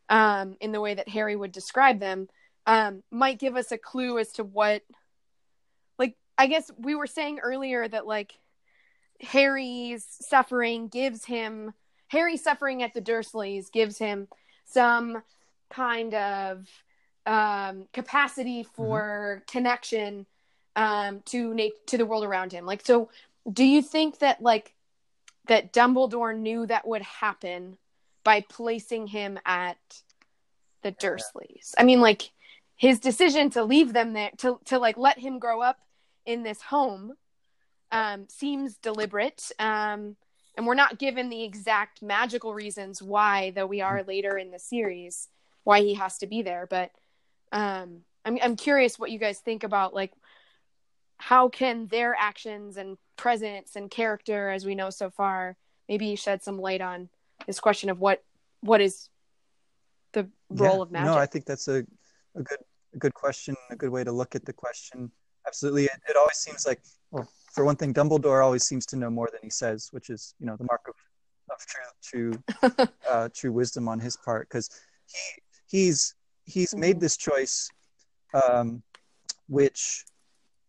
[0.10, 2.28] um in the way that harry would describe them
[2.66, 4.82] um might give us a clue as to what
[6.40, 8.40] I guess we were saying earlier that like
[9.20, 11.74] Harry's suffering gives him
[12.08, 14.30] Harry's suffering at the Dursleys gives him
[14.64, 15.22] some
[15.70, 16.66] kind of
[17.26, 19.52] um, capacity for mm-hmm.
[19.52, 20.26] connection
[20.78, 22.66] um, to na- to the world around him.
[22.66, 23.10] Like, so
[23.52, 24.74] do you think that like
[25.48, 27.78] that Dumbledore knew that would happen
[28.24, 29.78] by placing him at
[30.84, 31.74] the Dursleys?
[31.78, 32.32] I mean, like
[32.78, 35.80] his decision to leave them there to to like let him grow up
[36.30, 37.14] in this home
[37.92, 39.52] um, seems deliberate.
[39.58, 40.16] Um,
[40.56, 44.60] and we're not given the exact magical reasons why, though we are later in the
[44.60, 45.28] series,
[45.64, 46.68] why he has to be there.
[46.70, 46.92] But
[47.52, 50.14] um, I'm I'm curious what you guys think about like
[51.18, 55.58] how can their actions and presence and character, as we know so far,
[55.88, 57.10] maybe shed some light on
[57.48, 58.24] this question of what
[58.62, 59.10] what is
[60.12, 61.06] the role yeah, of magic?
[61.08, 61.86] No, I think that's a,
[62.36, 62.60] a good
[62.94, 65.12] a good question, a good way to look at the question.
[65.48, 66.82] Absolutely, it, it always seems like
[67.12, 70.34] well, for one thing, Dumbledore always seems to know more than he says, which is
[70.40, 70.96] you know the mark of
[71.52, 72.34] of true
[72.72, 74.70] true uh, true wisdom on his part because
[75.08, 76.16] he he's
[76.46, 77.02] he's made mm-hmm.
[77.02, 77.70] this choice,
[78.34, 78.82] um,
[79.48, 80.06] which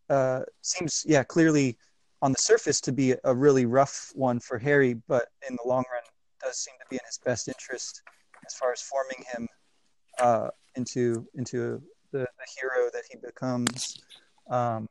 [0.08, 1.76] uh, seems yeah clearly
[2.22, 5.84] on the surface to be a really rough one for Harry, but in the long
[5.92, 6.02] run
[6.42, 8.02] does seem to be in his best interest
[8.46, 9.48] as far as forming him
[10.18, 12.26] uh, into into the, the,
[12.60, 14.02] hero that he becomes.
[14.51, 14.88] Um,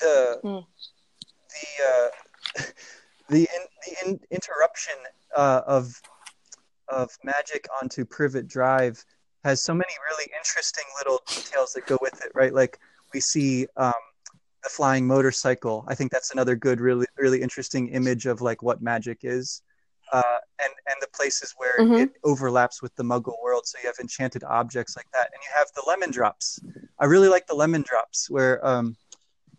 [0.00, 0.66] the mm.
[1.50, 2.62] the uh,
[3.28, 3.46] the, in,
[3.84, 4.94] the in, interruption
[5.36, 6.00] uh, of
[6.88, 9.04] of magic onto Privet Drive
[9.44, 12.54] has so many really interesting little details that go with it, right?
[12.54, 12.78] Like
[13.12, 13.92] we see um,
[14.62, 15.84] the flying motorcycle.
[15.86, 19.62] I think that's another good, really, really interesting image of like what magic is,
[20.12, 20.22] uh,
[20.62, 21.94] and and the places where mm-hmm.
[21.94, 23.66] it overlaps with the Muggle world.
[23.66, 26.60] So you have enchanted objects like that, and you have the lemon drops.
[26.98, 28.96] I really like the lemon drops where um,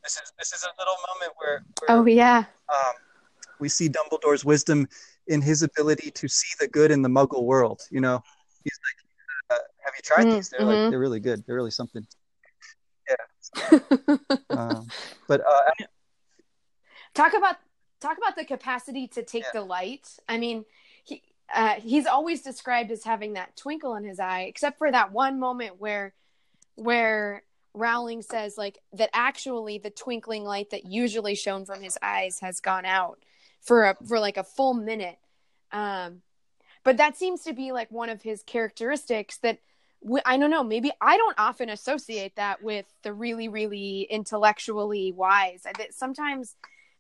[0.04, 2.94] this is this is a little moment where, where oh yeah um,
[3.60, 4.88] we see Dumbledore's wisdom
[5.28, 7.82] in his ability to see the good in the Muggle world.
[7.90, 8.24] You know,
[8.64, 8.80] he's
[9.50, 10.50] like, uh, "Have you tried mm, these?
[10.50, 10.70] They're mm-hmm.
[10.70, 11.44] like they're really good.
[11.46, 12.06] They're really something."
[13.10, 13.80] Yeah.
[14.50, 14.88] um,
[15.28, 15.86] but uh,
[17.14, 17.58] talk about
[18.06, 19.62] talk about the capacity to take yeah.
[19.62, 20.08] delight.
[20.28, 20.66] I mean,
[21.04, 21.22] he
[21.54, 25.40] uh, he's always described as having that twinkle in his eye, except for that one
[25.40, 26.14] moment where
[26.76, 27.44] where
[27.74, 32.60] Rowling says like that actually the twinkling light that usually shone from his eyes has
[32.60, 33.20] gone out
[33.62, 35.18] for a for like a full minute.
[35.72, 36.22] Um,
[36.84, 39.60] but that seems to be like one of his characteristics that
[40.26, 45.64] I don't know, maybe I don't often associate that with the really, really intellectually wise.
[45.66, 46.56] I, That sometimes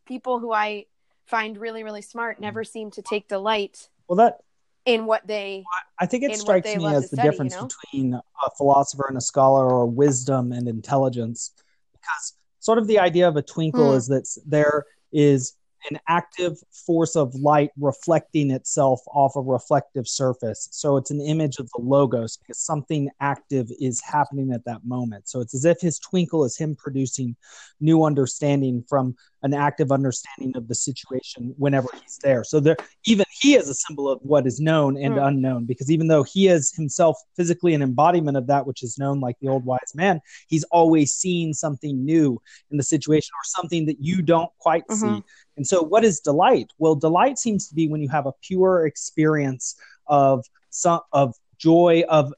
[0.06, 0.86] people who I
[1.26, 3.90] find really, really smart never seem to take delight.
[4.08, 4.40] Well, that
[4.86, 5.64] in what they.
[6.00, 7.68] I think it strikes me as the study, difference you know?
[7.68, 11.52] between a philosopher and a scholar, or wisdom and intelligence,
[11.94, 13.98] because sort of the idea of a twinkle hmm.
[13.98, 15.54] is that there is
[15.90, 20.68] an active force of light reflecting itself off a reflective surface.
[20.72, 25.28] So it's an image of the logos because something active is happening at that moment.
[25.28, 27.36] So it's as if his twinkle is him producing
[27.80, 32.44] new understanding from an active understanding of the situation whenever he's there.
[32.44, 35.28] So there, even he is a symbol of what is known and mm.
[35.28, 39.20] unknown, because even though he is himself physically an embodiment of that which is known,
[39.20, 43.86] like the old wise man, he's always seeing something new in the situation or something
[43.86, 45.18] that you don't quite mm-hmm.
[45.18, 45.24] see.
[45.58, 46.72] And so, what is delight?
[46.78, 49.76] Well, delight seems to be when you have a pure experience
[50.08, 52.34] of some of joy of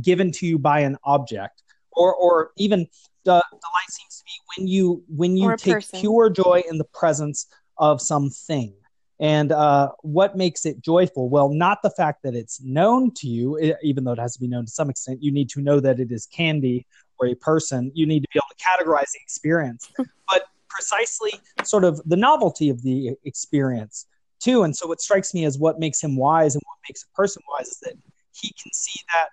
[0.00, 1.62] given to you by an object,
[1.92, 2.86] or or even
[3.24, 6.00] the delight seems to be when you when you take person.
[6.00, 7.46] pure joy in the presence
[7.78, 8.74] of something.
[9.20, 11.28] And uh, what makes it joyful?
[11.28, 14.48] Well not the fact that it's known to you even though it has to be
[14.48, 15.22] known to some extent.
[15.22, 16.86] You need to know that it is candy
[17.18, 17.92] or a person.
[17.94, 19.90] You need to be able to categorize the experience.
[20.28, 21.32] But precisely
[21.64, 24.06] sort of the novelty of the experience
[24.40, 27.16] too and so what strikes me as what makes him wise and what makes a
[27.16, 27.94] person wise is that
[28.32, 29.28] he can see that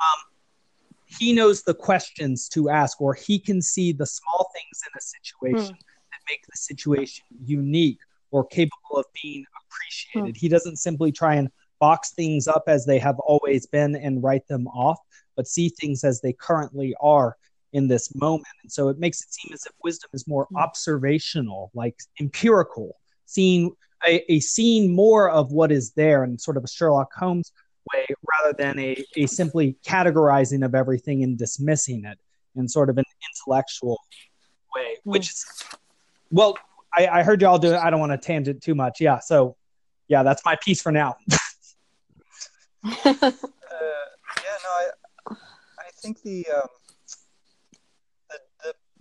[0.00, 0.34] um,
[1.18, 5.00] he knows the questions to ask, or he can see the small things in a
[5.00, 5.78] situation mm.
[5.78, 7.98] that make the situation unique
[8.30, 10.34] or capable of being appreciated.
[10.34, 10.38] Mm.
[10.38, 11.48] He doesn't simply try and
[11.80, 14.98] box things up as they have always been and write them off,
[15.36, 17.36] but see things as they currently are
[17.74, 18.46] in this moment.
[18.62, 20.62] And so it makes it seem as if wisdom is more mm.
[20.62, 22.96] observational, like empirical,
[23.26, 23.72] seeing
[24.06, 27.52] a, a seeing more of what is there and sort of a Sherlock Holmes
[27.92, 32.18] way rather than a, a simply categorizing of everything and dismissing it
[32.56, 34.00] in sort of an intellectual
[34.74, 35.10] way, hmm.
[35.10, 35.44] which is,
[36.30, 36.56] well,
[36.96, 37.76] I, I heard y'all do it.
[37.76, 39.00] I don't want to tangent too much.
[39.00, 39.18] Yeah.
[39.18, 39.56] So,
[40.06, 41.16] yeah, that's my piece for now.
[42.84, 43.30] uh, yeah,
[44.62, 44.90] no, I,
[45.30, 46.68] I think the, um,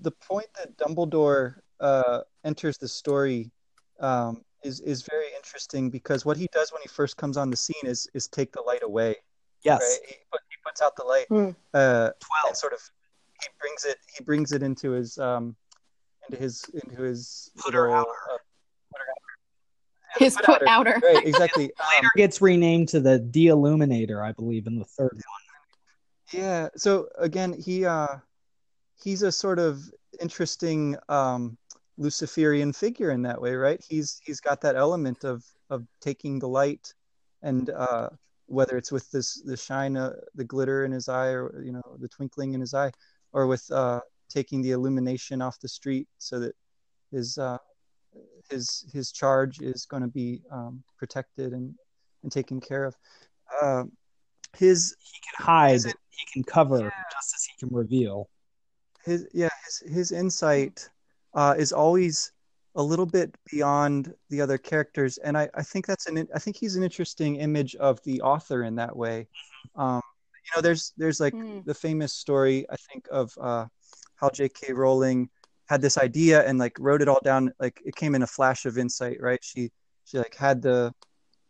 [0.04, 3.52] the, the, the point that Dumbledore uh, enters the story
[4.00, 7.58] um, is is very interesting because what he does when he first comes on the
[7.58, 9.16] scene is is take the light away.
[9.64, 9.82] Yes.
[9.82, 10.10] Right?
[10.10, 11.26] He, put, he puts out the light.
[11.30, 11.50] Hmm.
[11.74, 12.48] Uh, Twelve.
[12.48, 12.80] and sort of
[13.42, 15.56] he brings it he brings it into his um
[16.30, 18.10] into his into his Putter little, outer.
[18.34, 18.38] uh,
[20.20, 20.96] His put put outer.
[20.96, 21.02] outer.
[21.08, 25.22] right exactly um, Later gets renamed to the De-Illuminator, I believe, in the third one.
[26.42, 26.70] Yeah.
[26.76, 28.18] So again, he uh
[29.04, 29.84] he's a sort of
[30.22, 31.58] interesting um
[31.98, 33.80] Luciferian figure in that way, right?
[33.88, 36.94] He's he's got that element of of taking the light
[37.44, 38.10] and uh
[38.48, 41.84] whether it's with this the shine uh, the glitter in his eye or you know
[42.00, 42.92] the twinkling in his eye
[43.32, 44.00] or with uh
[44.30, 46.56] taking the illumination off the street so that
[47.12, 47.58] his uh
[48.50, 51.74] his his charge is going to be um protected and
[52.24, 52.96] and taken care of.
[53.62, 53.84] Uh,
[54.58, 56.90] his He can hide, he can cover, Yeah.
[57.12, 58.30] just as he can reveal.
[59.04, 60.90] His yeah his his insight
[61.34, 62.32] uh, is always
[62.76, 66.58] a little bit beyond the other characters, and I, I think that's an I think
[66.58, 69.28] he's an interesting image of the author in that way.
[69.76, 70.02] Um,
[70.46, 71.60] you know, there's there's like Hmm.
[71.66, 73.66] the famous story I think of uh,
[74.16, 74.74] how J.K.
[74.74, 75.30] Rowling
[75.68, 77.52] had this idea and like wrote it all down.
[77.60, 79.40] Like it came in a flash of insight, right?
[79.44, 79.72] She
[80.06, 80.94] she like had the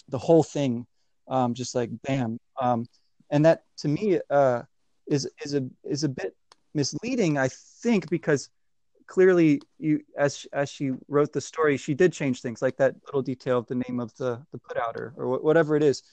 [0.10, 0.86] the whole thing,
[1.28, 2.38] um, just like bam.
[2.62, 2.86] Um,
[3.30, 4.64] and that to me uh,
[5.08, 6.36] is is a is a bit
[6.74, 7.50] misleading, I
[7.82, 8.50] think, because
[9.08, 13.22] clearly you as as she wrote the story, she did change things like that little
[13.22, 16.04] detail of the name of the the put outer or wh- whatever it is.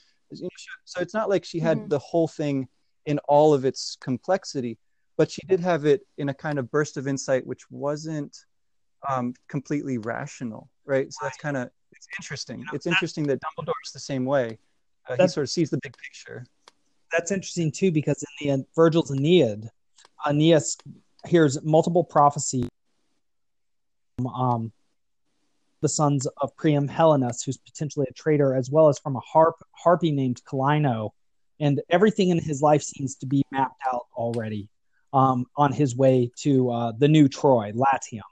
[0.85, 1.89] So it's not like she had Mhm.
[1.89, 2.67] the whole thing
[3.05, 4.77] in all of its complexity,
[5.17, 8.45] but she did have it in a kind of burst of insight which wasn't
[9.09, 11.11] um, completely rational, right?
[11.11, 12.59] So that's kind of it's interesting.
[12.59, 14.59] You know, it's interesting that Dumbledore's the same way.
[15.09, 16.45] Uh, he sort of sees the big picture.
[17.11, 19.69] That's interesting too, because in the Virgil's Aeneid,
[20.25, 20.77] Aeneas
[21.27, 22.67] hears multiple prophecies
[24.17, 24.71] from um,
[25.81, 29.55] the sons of Priam Helenus, who's potentially a traitor, as well as from a harp
[29.71, 31.11] harpy named Celaeno.
[31.59, 34.67] And everything in his life seems to be mapped out already
[35.13, 38.23] um, on his way to uh, the new Troy, Latium.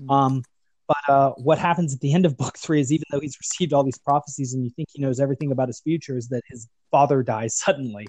[0.00, 0.10] Mm.
[0.10, 0.42] Um,
[0.88, 3.72] but uh, what happens at the end of book three is even though he's received
[3.72, 6.68] all these prophecies and you think he knows everything about his future, is that his
[6.90, 8.06] father dies suddenly,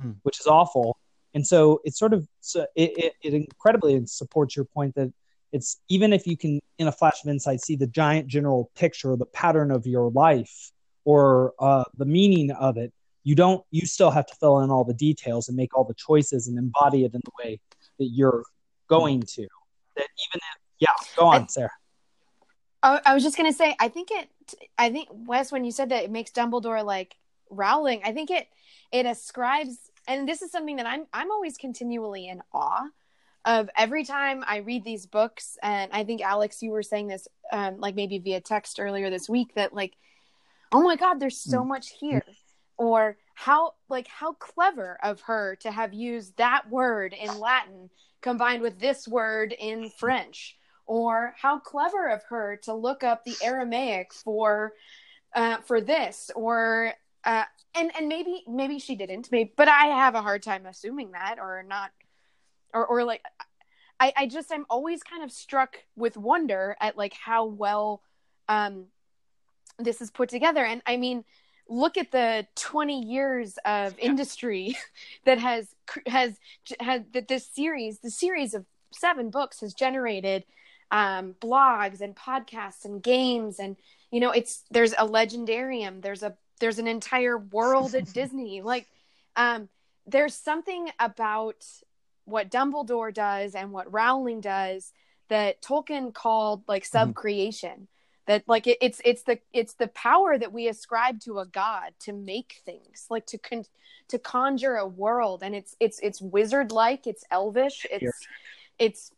[0.00, 0.12] Hmm.
[0.22, 0.96] which is awful.
[1.34, 5.12] And so it's sort of so it, it, it incredibly supports your point that
[5.52, 9.16] it's even if you can in a flash of insight see the giant general picture,
[9.16, 10.72] the pattern of your life,
[11.04, 12.92] or uh, the meaning of it,
[13.24, 15.94] you don't you still have to fill in all the details and make all the
[15.94, 17.60] choices and embody it in the way
[17.98, 18.44] that you're
[18.88, 19.46] going to.
[19.96, 21.70] That even if yeah, go on, I- Sarah.
[22.82, 24.28] I, I was just gonna say, I think it.
[24.76, 27.16] I think Wes, when you said that it makes Dumbledore like
[27.48, 28.48] Rowling, I think it
[28.90, 32.86] it ascribes, and this is something that I'm I'm always continually in awe
[33.44, 35.58] of every time I read these books.
[35.62, 39.28] And I think Alex, you were saying this, um, like maybe via text earlier this
[39.28, 39.94] week, that like,
[40.70, 42.24] oh my God, there's so much here,
[42.76, 47.90] or how like how clever of her to have used that word in Latin
[48.20, 50.56] combined with this word in French.
[50.84, 54.72] Or how clever of her to look up the Aramaic for
[55.34, 56.92] uh, for this, or
[57.24, 57.44] uh,
[57.74, 61.38] and and maybe maybe she didn't, maybe, but I have a hard time assuming that,
[61.38, 61.90] or not,
[62.74, 63.22] or or like
[64.00, 68.02] I I just I'm always kind of struck with wonder at like how well
[68.48, 68.86] um
[69.78, 71.24] this is put together, and I mean
[71.68, 74.76] look at the 20 years of industry
[75.24, 75.74] that has
[76.06, 76.38] has
[76.80, 80.44] has that this series the series of seven books has generated
[80.90, 83.58] um, blogs and podcasts and games.
[83.58, 83.76] And
[84.10, 86.02] you know it's there's a legendarium.
[86.02, 88.62] There's a there's an entire world at disney.
[88.62, 88.86] Like
[89.36, 89.68] um
[90.06, 91.64] there's something about
[92.24, 94.92] what dumbledore does and what rowling does
[95.28, 97.12] that tolkien called like Mhm.
[97.12, 97.88] subcreation.
[98.26, 101.94] That like it, it's it's the it's the power that we ascribe to a god
[102.04, 103.64] to make things like to con-
[104.08, 105.42] to conjure a world.
[105.42, 108.28] And it's it's it's wizard like it's elvish it's
[108.78, 109.12] it's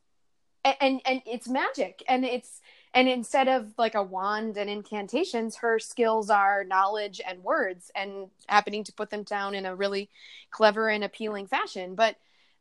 [0.64, 2.02] and and it's magic.
[2.08, 2.62] And it's
[2.94, 8.28] and instead of like a wand and incantations her skills are knowledge and words and
[8.48, 10.08] happening to put them down in a really
[10.50, 11.94] clever and appealing fashion.
[11.94, 12.16] But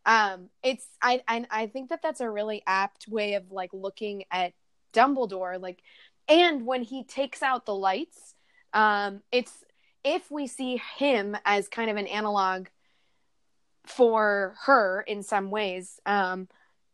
[0.06, 4.26] um it's i i, I think that that's a really apt way of like looking
[4.32, 4.54] at
[4.94, 5.82] dumbledore like
[6.28, 8.36] and when he takes out the lights
[8.74, 9.64] um it's
[10.04, 12.68] if we see him as kind of an analog
[13.86, 16.48] for her in some ways um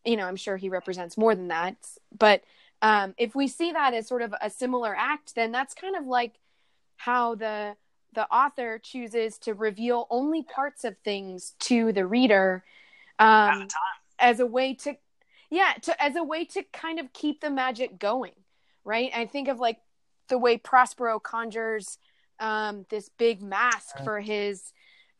[0.06, 1.76] you know i'm sure he represents more than that
[2.18, 2.44] but
[2.82, 6.06] um if we see that as sort of a similar act then that's kind of
[6.06, 6.40] like
[6.98, 7.76] how the
[8.14, 12.64] the author chooses to reveal only parts of things to the reader
[13.20, 13.68] um
[14.20, 14.96] as a way to
[15.50, 18.34] yeah to as a way to kind of keep the magic going
[18.90, 19.12] right?
[19.16, 19.78] I think of like
[20.30, 21.98] the way prospero conjures
[22.40, 24.72] um this big masque for his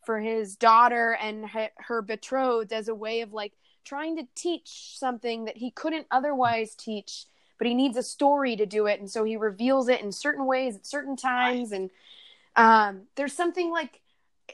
[0.06, 3.54] for his daughter and her, her betrothed as a way of like
[3.84, 7.26] trying to teach something that he couldn't otherwise teach
[7.60, 10.46] but he needs a story to do it and so he reveals it in certain
[10.48, 11.92] ways at certain times and
[12.56, 14.02] um there's something like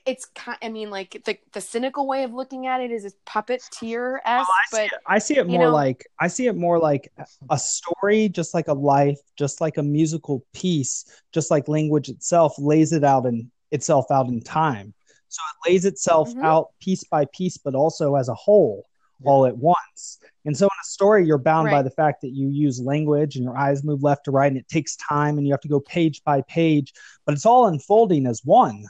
[0.05, 3.15] it's kind i mean like the the cynical way of looking at it is it's
[3.25, 7.11] puppeteer esque see but I see it more know- like I see it more like
[7.49, 12.55] a story, just like a life, just like a musical piece, just like language itself
[12.57, 14.93] lays it out in itself out in time.
[15.29, 16.43] So it lays itself Mhm.
[16.43, 18.87] out piece by piece, but also as a whole,
[19.23, 20.19] all at once.
[20.43, 23.43] And so in a story, you're bound by the fact that you use language and
[23.43, 25.79] your eyes move left to right, and it takes time, and you have to go
[25.79, 26.93] page by page,
[27.25, 28.85] but it's all unfolding as one.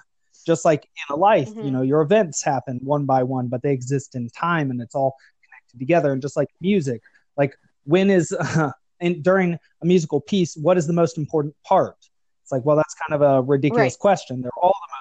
[0.45, 1.71] Just like in a life, you Mhm.
[1.71, 5.15] know, your events happen one by one, but they exist in time, and it's all
[5.43, 6.11] connected together.
[6.11, 7.01] And just like music,
[7.37, 7.55] like
[7.85, 8.31] when is
[8.67, 8.71] uh,
[9.01, 11.97] and during a musical piece, what is the most important part?
[12.43, 13.99] It's like, well, that's kind of a ridiculous Right.
[13.99, 14.41] question.
[14.41, 14.94] They're all the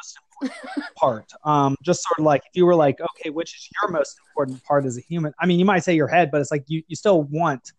[0.97, 1.31] part.
[1.45, 4.63] Um, just sort of like if you were like, okay, which is your most important
[4.65, 5.33] part as a human?
[5.41, 7.73] I mean, you might say your head, but it's like you, you still want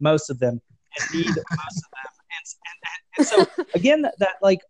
[0.00, 0.60] most of them
[0.98, 2.12] and need most of them.
[2.36, 2.46] And,
[3.18, 4.60] and, and so again, that, that like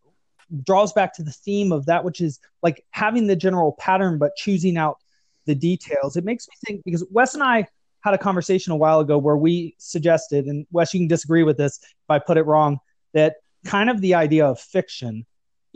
[0.64, 4.36] draws back to the theme of that which is like having the general pattern but
[4.36, 4.98] choosing out
[5.46, 6.16] the details.
[6.16, 7.66] It makes me think because Wes and I
[8.00, 11.56] had a conversation a while ago where we suggested, and Wes, you can disagree with
[11.56, 12.78] this if I put it wrong,
[13.14, 15.26] that kind of the idea of fiction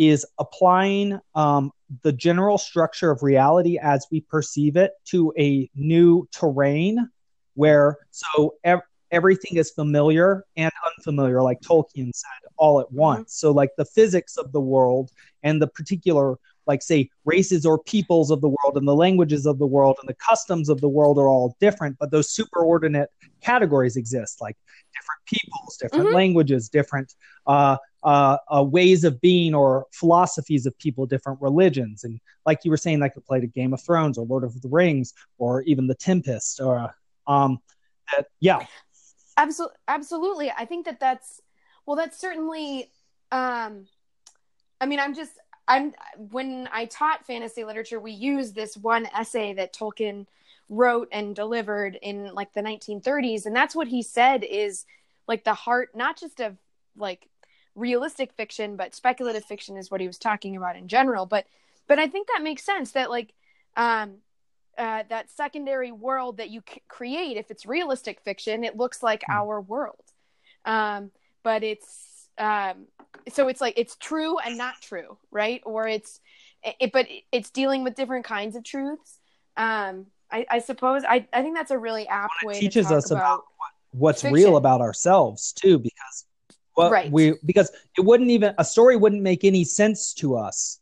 [0.00, 1.70] is applying um,
[2.02, 7.06] the general structure of reality as we perceive it to a new terrain
[7.52, 8.80] where so ev-
[9.10, 13.34] everything is familiar and unfamiliar, like Tolkien said, all at once.
[13.34, 15.10] So, like the physics of the world
[15.42, 16.36] and the particular,
[16.66, 20.08] like, say, races or peoples of the world and the languages of the world and
[20.08, 23.08] the customs of the world are all different, but those superordinate
[23.42, 24.56] categories exist, like
[24.94, 26.14] different peoples, different Mhm.
[26.14, 27.14] languages, different
[27.46, 32.04] uh, uh, uh, ways of being or philosophies of people, different religions.
[32.04, 34.60] And like you were saying, like the play to Game of Thrones or Lord of
[34.60, 36.94] the Rings or even The Tempest or,
[37.26, 37.60] um,
[38.12, 38.66] that, yeah,
[39.40, 40.50] Absolutely, absolutely.
[40.50, 41.40] I think that that's
[41.86, 41.96] well.
[41.96, 42.90] That's certainly.
[43.32, 43.86] Um,
[44.80, 45.32] I mean, I'm just
[45.66, 45.94] I'm
[46.30, 50.26] when I taught fantasy literature, we used this one essay that Tolkien
[50.68, 54.84] wrote and delivered in like the 1930s, and that's what he said is
[55.26, 56.58] like the heart, not just of
[56.94, 57.26] like
[57.80, 61.26] realistic fiction, but speculative fiction is what he was talking about in general.
[61.26, 61.46] But
[61.88, 63.32] but I think that makes sense that like
[63.76, 64.16] um
[64.78, 69.22] uh, that secondary world that you c- create, if it's realistic fiction, it looks like
[69.26, 69.32] Hmm.
[69.36, 70.04] our world.
[70.64, 71.10] Um,
[71.42, 72.86] but it's um,
[73.28, 75.60] so it's like it's true and not true, right?
[75.66, 76.20] Or it's
[76.62, 79.18] it, but it's dealing with different kinds of truths.
[79.56, 82.86] Um, I, I suppose I, I think that's a really apt Well, it way teaches
[82.86, 83.44] us about, about
[83.92, 84.34] what's fiction.
[84.34, 86.24] real about ourselves too because
[86.74, 87.10] what Right.
[87.10, 90.80] we because it wouldn't even a story wouldn't make any sense to us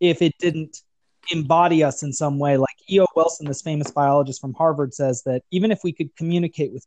[0.00, 0.82] if it didn't
[1.30, 2.56] embody us in some way.
[2.56, 6.72] Like eo wilson this famous biologist from harvard says that even if we could communicate
[6.72, 6.86] with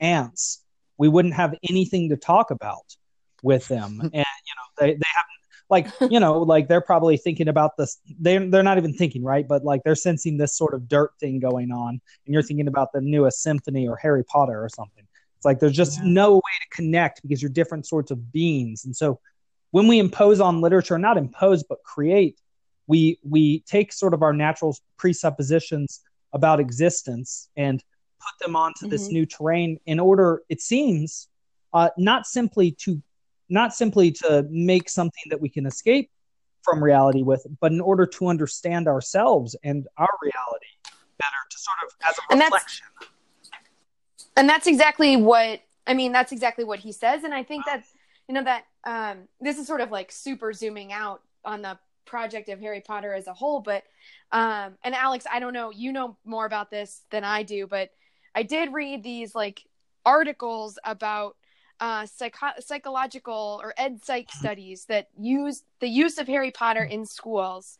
[0.00, 0.62] ants
[0.96, 2.96] we wouldn't have anything to talk about
[3.42, 4.00] with them.
[4.12, 5.30] And you know they, they haven't
[5.70, 9.46] like you know like they're probably thinking about this they're, they're not even thinking right?
[9.46, 12.00] But like they're sensing this sort of dirt thing going on.
[12.26, 15.03] And you're thinking about the newest symphony or harry potter or something
[15.44, 16.04] it's like there's just Yeah.
[16.06, 19.20] no way to connect because you're different sorts of beings and so
[19.72, 22.38] when we impose on literature not impose but create
[22.86, 26.00] we we take sort of our natural presuppositions
[26.32, 27.84] about existence and
[28.20, 29.12] put them onto this Mhm.
[29.12, 31.28] new terrain in order it seems
[31.74, 33.02] uh, not simply to
[33.50, 36.10] not simply to make something that we can escape
[36.62, 40.72] from reality with but in order to understand ourselves and our reality
[41.18, 42.86] better to sort of as a And that's- reflection
[44.36, 46.12] and that's exactly what I mean.
[46.12, 47.84] That's exactly what he says, and I think that
[48.28, 52.48] you know that um, this is sort of like super zooming out on the project
[52.48, 53.60] of Harry Potter as a whole.
[53.60, 53.84] But
[54.32, 57.90] um, and Alex, I don't know, you know more about this than I do, but
[58.34, 59.64] I did read these like
[60.04, 61.36] articles about
[61.80, 67.06] uh, psycho- psychological or ed psych studies that use the use of Harry Potter in
[67.06, 67.78] schools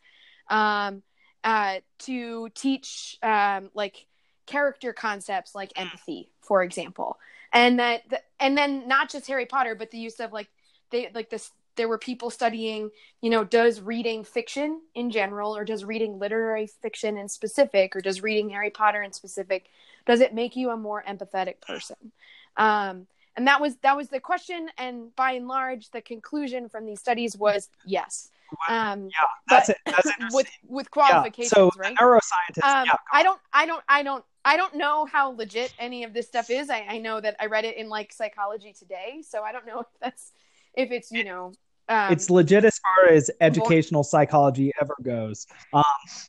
[0.49, 1.01] um,
[1.43, 4.07] uh, to teach um, like
[4.45, 7.17] character concepts like empathy, for example,
[7.53, 10.49] and that and then not just Harry Potter, but the use of like
[10.91, 11.51] they like this.
[11.75, 12.89] There were people studying,
[13.19, 18.01] you know, does reading fiction in general, or does reading literary fiction in specific, or
[18.01, 19.65] does reading Harry Potter in specific,
[20.05, 22.13] does it make you a more empathetic person?
[22.55, 26.85] Um, and that was that was the question, and by and large, the conclusion from
[26.85, 28.29] these studies was yes.
[28.69, 30.89] Um, yeah that's it that's interesting with with yeah.
[30.91, 31.95] qualifications, so right?
[31.97, 35.73] the neuroscientist um, yeah I don't, I don't, I don't, I don't know how legit
[35.79, 36.69] any of this stuff is.
[36.69, 39.79] I, I know that I read it in like Psychology Today, so I don't know
[39.81, 40.31] if that's
[40.75, 41.51] if it's you know
[41.89, 45.45] um, it's legit as far as educational psychology ever goes.
[45.73, 45.83] Um,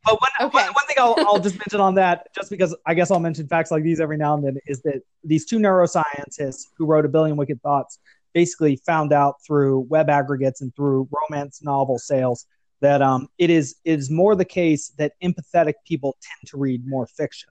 [0.05, 0.59] but one, Okay.
[0.59, 3.47] one, one thing I'll, I'll just mention on that, just because I guess I'll mention
[3.49, 7.09] facts like these every now and then, is that these two neuroscientists who wrote A
[7.09, 7.99] Billion Wicked Thoughts
[8.35, 12.47] basically found out through web aggregates and through romance novel sales
[12.83, 16.87] that um, it is it is more the case that empathetic people tend to read
[16.87, 17.49] more fiction.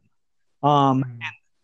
[0.65, 1.05] Um,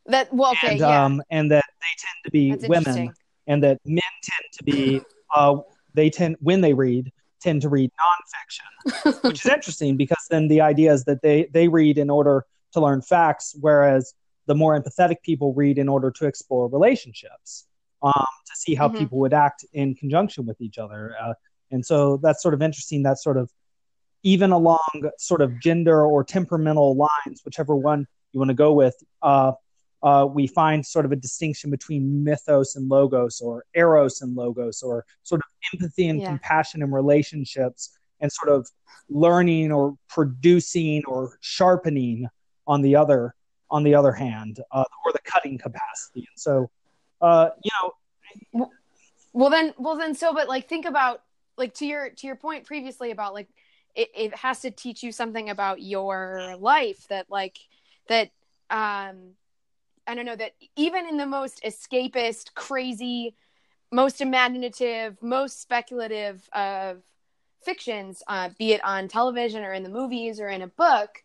[0.08, 3.14] that well okay and yeah um, and that they tend to be that's women
[3.48, 5.02] and that men tend to be
[5.36, 5.58] uh,
[5.94, 10.62] they tend when they read tend to read nonfiction, which is interesting because then the
[10.62, 14.14] idea is that they they read in order to learn facts, whereas
[14.46, 17.68] the more empathetic people read in order to explore relationships,
[18.04, 18.14] um,
[18.46, 18.98] to see how Mhm.
[18.98, 21.34] people would act in conjunction with each other, uh,
[21.72, 23.04] and so that's sort of interesting.
[23.04, 23.52] That sort of
[24.24, 28.96] even along sort of gender or temperamental lines, whichever one you want to go with,
[29.22, 29.54] uh,
[30.04, 34.82] uh, we find sort of a distinction between mythos and logos, or eros and logos,
[34.82, 36.28] or sort of empathy and Yeah.
[36.28, 38.68] compassion and relationships, and sort of
[39.10, 42.28] learning or producing or sharpening
[42.68, 43.36] on the other
[43.70, 46.20] on the other hand, uh, or the cutting capacity.
[46.20, 46.70] And so,
[47.22, 47.72] uh, you
[48.54, 48.70] know,
[49.34, 51.22] Well then, well then, so but like think about
[51.58, 53.48] like to your to your point previously about like
[53.96, 57.58] it, it has to teach you something about your life that like
[58.08, 58.32] that
[58.70, 59.36] um
[60.08, 63.36] I don't know that even in the most escapist, crazy,
[63.92, 67.02] most imaginative, most speculative of
[67.64, 71.24] fictions, uh, be it on television or in the movies or in a book,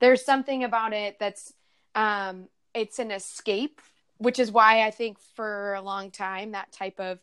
[0.00, 1.52] there's something about it that's
[1.94, 3.80] um, it's an escape,
[4.18, 7.20] which is why I think for a long time that type of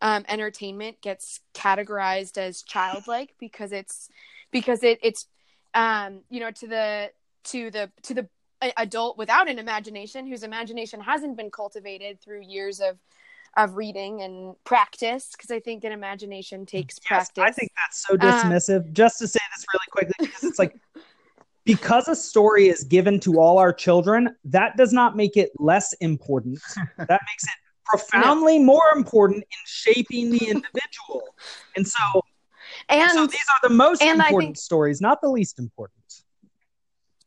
[0.00, 4.08] um, entertainment gets categorized as childlike because it's
[4.50, 5.26] because it, it's
[5.74, 7.10] um, you know to the
[7.44, 8.28] to the to the
[8.76, 12.98] adult without an imagination whose imagination hasn't been cultivated through years of
[13.56, 17.44] of reading and practice because I think an imagination takes Yes, practice.
[17.44, 18.92] I think that's so Um, dismissive.
[18.92, 20.74] Just to say this really quickly, because it's like
[21.64, 25.92] because a story is given to all our children, that does not make it less
[25.94, 26.58] important.
[26.98, 27.50] that makes it
[27.84, 31.22] profoundly more important in shaping the individual.
[31.76, 32.22] And so,
[32.88, 36.00] and so these are the most important think- stories, not the least important.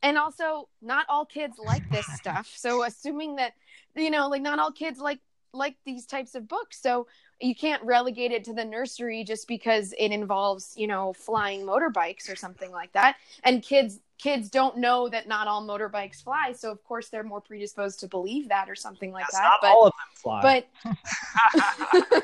[0.03, 2.51] And also not all kids like this stuff.
[2.55, 3.53] So assuming that
[3.95, 5.19] you know like not all kids like
[5.53, 6.81] like these types of books.
[6.81, 7.07] So
[7.39, 12.31] you can't relegate it to the nursery just because it involves you know flying motorbikes
[12.31, 13.17] or something like that.
[13.43, 16.51] And kids kids don't know that not all motorbikes fly.
[16.53, 19.61] So of course they're more predisposed to believe that or something like Yes, that not
[19.61, 20.63] but all of them fly.
[20.83, 22.23] but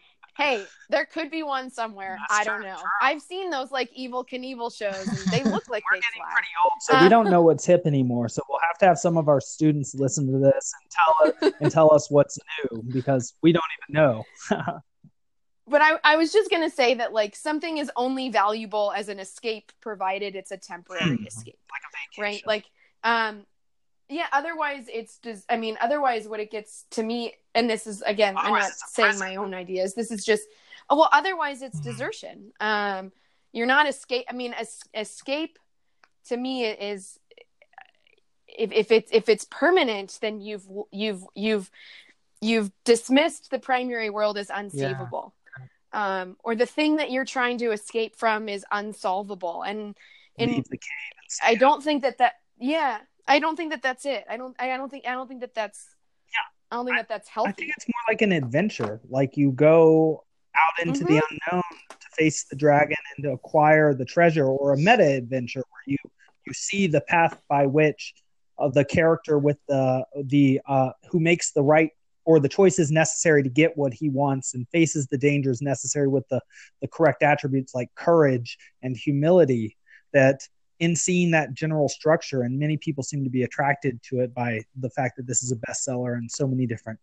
[0.36, 2.88] hey there could be one somewhere That's i don't true, know true.
[3.00, 6.32] i've seen those like Evel Knievel shows and they look like We're they getting fly
[6.32, 8.28] pretty old, so we don't know what's hip anymore.
[8.28, 11.14] So we'll have to have some of our students listen to this and tell
[11.48, 12.38] us and tell us what's
[12.72, 14.24] new because we don't even know.
[15.66, 19.18] but I, I was just gonna say that like something is only valuable as an
[19.20, 21.26] escape provided it's a temporary Hmm.
[21.26, 22.22] escape like a vacation.
[22.22, 22.64] right like
[23.04, 23.46] um
[24.08, 28.02] yeah otherwise it's just i mean otherwise what it gets to me and this is
[28.02, 30.42] again i'm not saying my own ideas this is just
[30.90, 31.84] oh, well otherwise it's Mhm.
[31.84, 32.52] desertion.
[32.60, 33.12] Um
[33.52, 35.58] you're not escape i mean es- escape
[36.28, 37.18] to me is
[38.46, 41.70] if, if it's if it's permanent then you've you've you've
[42.40, 45.32] you've dismissed the primary world as unsavable
[45.92, 49.62] um, or the thing that you're trying to escape from is unsolvable.
[49.62, 49.96] And
[50.38, 53.82] and Leave the cave and i don't think that that yeah i don't think that
[53.82, 55.88] that's it i don't i don't think i don't think that that's
[56.32, 56.38] Yeah.
[56.70, 57.50] i don't think that that's healthy.
[57.50, 59.00] I think it's more like an adventure.
[59.08, 60.24] Like you go
[60.56, 64.76] out into the unknown to face the dragon and to acquire the treasure, or a
[64.76, 65.96] meta adventure where you
[66.46, 68.14] you see the path by which
[68.58, 71.90] uh, the character with the the uh, who makes the right
[72.26, 76.26] or the choices necessary to get what he wants and faces the dangers necessary with
[76.28, 76.40] the
[76.82, 79.76] the correct attributes like courage and humility.
[80.12, 80.46] That
[80.80, 84.60] in seeing that general structure, and many people seem to be attracted to it by
[84.80, 86.98] the fact that this is a bestseller in so many different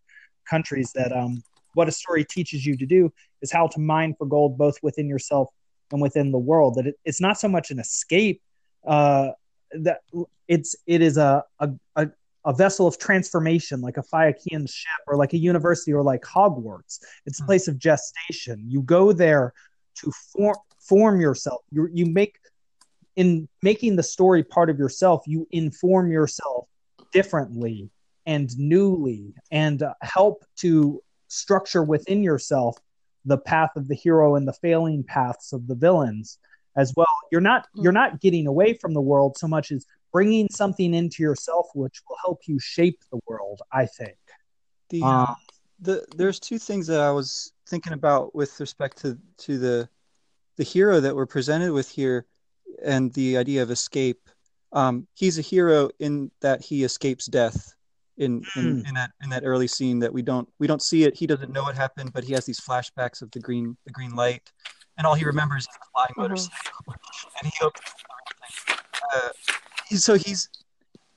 [0.49, 1.41] countries that um,
[1.73, 3.11] what a story teaches you to do
[3.41, 5.49] is how to mine for gold both within yourself
[5.91, 6.75] and within the world.
[6.75, 8.41] That it, it's not so much an escape
[8.85, 9.29] uh,
[9.71, 10.01] that
[10.47, 11.69] it's it is a, a
[12.45, 16.99] a vessel of transformation like a Phaeacian ship or like a university or like Hogwarts.
[17.25, 17.47] It's a Hmm.
[17.47, 18.65] place of gestation.
[18.67, 19.53] You go there
[19.97, 21.61] to form form yourself.
[21.71, 22.39] You you make
[23.21, 26.67] in making the story part of yourself you inform yourself
[27.11, 27.89] differently
[28.25, 32.77] and newly and uh, help to structure within yourself
[33.25, 36.39] the path of the hero and the failing paths of the villains
[36.75, 40.47] as well you're not you're not getting away from the world so much as bringing
[40.49, 43.61] something into yourself which will help you shape the world.
[43.71, 44.17] I think.
[44.89, 45.35] The, Um,
[45.79, 49.89] the there's two things that I was thinking about with respect to to the
[50.57, 52.25] the hero that we're presented with here
[52.83, 54.19] and the idea of escape.
[54.73, 57.73] Um, he's a hero in that he escapes death
[58.17, 58.85] in, in, Hmm.
[58.87, 61.15] in that in that early scene that we don't we don't see it.
[61.17, 64.15] He doesn't know what happened, but he has these flashbacks of the green the green
[64.15, 64.51] light,
[64.97, 66.21] and all he remembers is the flying Mhm.
[66.21, 66.85] motorcycle,
[67.41, 67.87] and he opens.
[69.13, 69.29] Uh,
[69.97, 70.49] so he's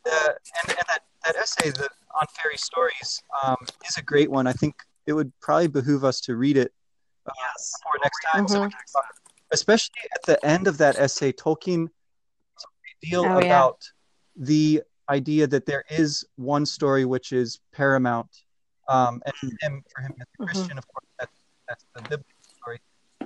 [0.07, 0.29] uh,
[0.63, 1.89] and, and that, that essay the,
[2.21, 3.57] on fairy stories um,
[3.89, 4.47] is a great one.
[4.47, 4.75] I think
[5.07, 6.73] it would probably behoove us to read it
[7.27, 7.73] uh, Yes.
[7.83, 8.49] for next time.
[8.49, 8.69] So
[9.55, 13.25] we can talk- especially at the end of that essay, Tolkien talks a great deal
[13.25, 13.47] Oh, yeah.
[13.47, 13.79] about
[14.37, 18.31] the idea that there is one story which is paramount.
[18.89, 20.47] Um, and him, for him as a Mhm.
[20.47, 21.29] Christian, of course, that,
[21.69, 22.25] that's the biblical
[22.57, 22.81] story,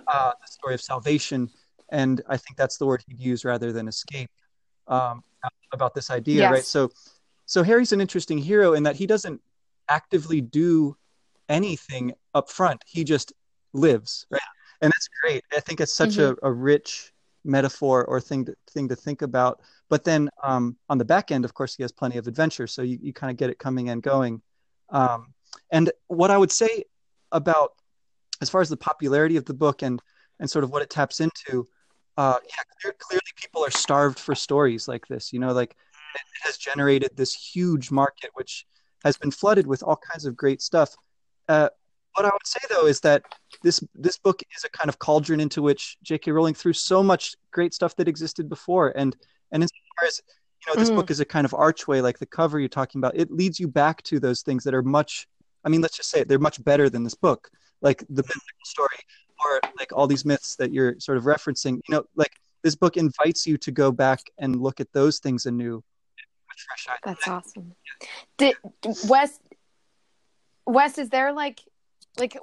[0.07, 1.51] uh, the story of salvation.
[1.91, 4.31] And I think that's the word he'd use rather than escape
[4.89, 5.22] um,
[5.72, 6.51] about this idea, Yes.
[6.51, 6.64] right?
[6.64, 6.91] So,
[7.47, 9.41] so Harry's an interesting hero in that he doesn't
[9.89, 10.97] actively do
[11.49, 12.83] anything up front.
[12.87, 13.33] He just
[13.72, 14.41] lives, right?
[14.81, 15.45] And that's great.
[15.53, 17.12] I think it's such a, a rich
[17.45, 19.61] metaphor or thing to, thing to think about.
[19.89, 22.83] But then um, on the back end, of course, he has plenty of adventure, so
[22.83, 24.43] you, you kind of get it coming and going.
[24.91, 25.35] Um,
[25.70, 26.85] and what I would say
[27.33, 27.72] about
[28.41, 30.01] as far as the popularity of the book and
[30.41, 31.66] and sort of what it taps into,
[32.16, 35.33] uh, yeah, clear, clearly people are starved for stories like this.
[35.33, 38.64] You know, like it, it has generated this huge market, which
[39.05, 40.95] has been flooded with all kinds of great stuff.
[41.49, 41.70] Uh,
[42.19, 43.23] what I would say though is that
[43.62, 46.33] this this book is a kind of cauldron into which J.K.
[46.33, 49.16] Rowling threw so much great stuff that existed before, and
[49.53, 50.21] and as far as
[50.66, 50.97] you know, this Mhm.
[50.97, 53.16] book is a kind of archway, like the cover you're talking about.
[53.16, 55.29] It leads you back to those things that are much.
[55.64, 57.49] I mean, let's just say it, they're much better than this book,
[57.81, 58.99] like the mythical story
[59.45, 61.75] or like all these myths that you're sort of referencing.
[61.89, 62.33] You know, like
[62.64, 65.85] this book invites you to go back and look at those things anew
[66.66, 66.99] fresh.
[67.05, 67.75] That's awesome.
[68.37, 68.57] Did
[69.09, 69.39] Wes
[70.66, 71.61] Wes is there like
[72.19, 72.37] like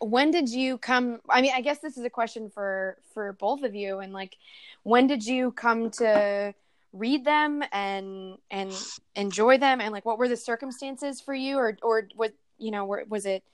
[0.00, 3.62] when did you come I mean I guess this is a question for for both
[3.62, 4.36] of you and like
[4.82, 6.54] when did you come to
[6.92, 8.72] read them and and
[9.14, 9.80] enjoy them?
[9.80, 11.58] And like what were the circumstances for you?
[11.58, 13.44] Or or what you know was it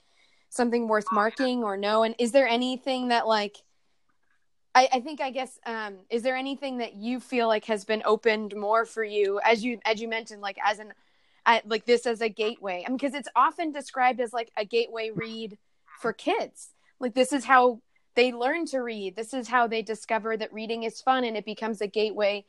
[0.49, 2.03] something worth marking or no?
[2.03, 3.57] And is there anything that like
[4.74, 8.03] I, I think I guess um, is there anything that you feel like has been
[8.05, 10.93] opened more for you as you as you mentioned like as an
[11.47, 12.82] I, like this as a gateway.
[12.84, 15.57] I mean because it's often described as like a gateway read
[16.01, 16.70] for kids.
[17.01, 17.80] Like this is how
[18.16, 19.14] they learn to read.
[19.16, 22.44] This is how they discover that reading is fun and it becomes a gateway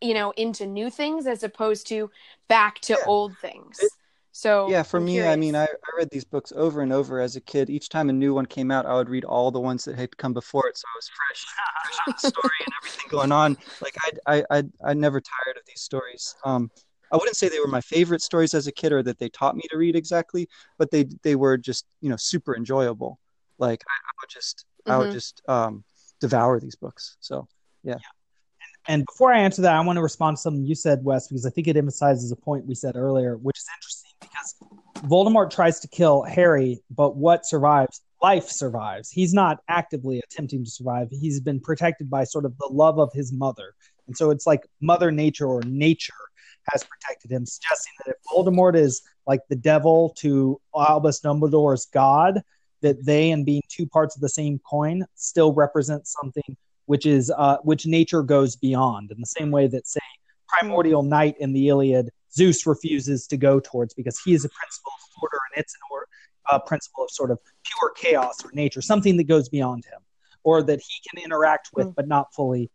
[0.00, 2.10] you know into new things as opposed to
[2.48, 3.04] back to Yeah.
[3.06, 3.78] old things.
[3.80, 3.92] It-
[4.36, 7.20] so yeah for I'm me i mean I, I read these books over and over
[7.20, 7.70] as a kid.
[7.70, 10.16] Each time a new one came out i would read all the ones that had
[10.16, 11.46] come before it so i was fresh,
[11.84, 13.56] fresh with the story and everything going on.
[13.80, 16.34] Like i i i i never tired of these stories.
[16.44, 16.68] Um
[17.14, 19.56] i wouldn't say they were my favorite stories as a kid or that they taught
[19.56, 20.48] me to read exactly
[20.78, 23.18] but they they were just you know super enjoyable
[23.58, 25.12] like i, I would just i would Mhm.
[25.12, 25.84] just um
[26.20, 27.48] devour these books so
[27.84, 27.96] yeah.
[28.86, 31.46] And before I answer that, I want to respond to something you said, Wes, because
[31.46, 34.54] I think it emphasizes a point we said earlier, which is interesting because
[35.10, 38.02] Voldemort tries to kill Harry, but what survives?
[38.22, 39.10] Life survives.
[39.10, 41.08] He's not actively attempting to survive.
[41.10, 43.74] He's been protected by sort of the love of his mother.
[44.06, 46.12] And so it's like Mother Nature or nature
[46.68, 52.42] has protected him, suggesting that if Voldemort is like the devil to Albus Dumbledore's God,
[52.80, 56.56] that they, and being two parts of the same coin, still represent something
[56.86, 60.00] which is uh, which nature goes beyond in the same way that say
[60.48, 64.92] primordial night in the iliad zeus refuses to go towards because he is a principle
[64.92, 66.06] of order and it's an or,
[66.50, 70.00] uh, principle of sort of pure chaos or nature something that goes beyond him
[70.42, 71.94] or that he can interact with Mm.
[71.94, 72.70] but not fully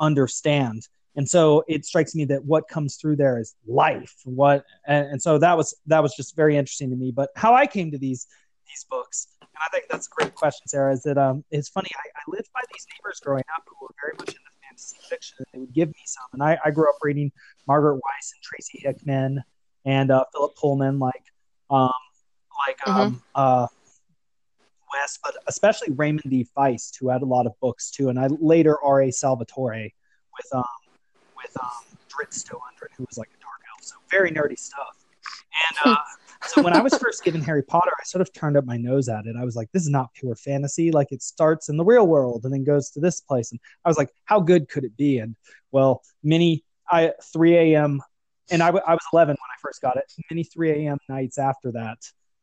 [0.00, 5.06] understand and so it strikes me that what comes through there is life what and,
[5.06, 7.90] and so that was that was just very interesting to me but how i came
[7.90, 8.26] to these
[8.66, 11.88] these books and i think that's a great question sarah is that um it's funny
[11.94, 15.36] i, I lived by these neighbors growing up who were very much into fantasy fiction
[15.38, 17.30] and they would give me some and i, I grew up reading
[17.66, 19.42] margaret weis and tracy hickman
[19.84, 21.24] and uh, philip pullman like
[21.70, 21.90] um
[22.66, 23.66] like um uh
[25.00, 26.46] West, but especially Raymond D.
[26.54, 29.10] Feist, who had a lot of books too, and I later R.A.
[29.10, 29.88] Salvatore
[30.36, 30.64] with um
[31.42, 35.04] with um Drizzt who was like a dark elf, so very nerdy stuff.
[35.84, 35.96] And uh,
[36.46, 39.08] so when I was first given Harry Potter, I sort of turned up my nose
[39.08, 39.34] at it.
[39.38, 40.90] I was like, this is not pure fantasy.
[40.90, 43.88] Like it starts in the real world and then goes to this place, and I
[43.88, 45.18] was like, how good could it be?
[45.18, 45.36] And
[45.70, 48.02] well, many I 3 a.m.
[48.50, 50.04] and I, w- I was 11 when I first got it.
[50.30, 50.98] Many 3 a.m.
[51.08, 51.98] nights after that,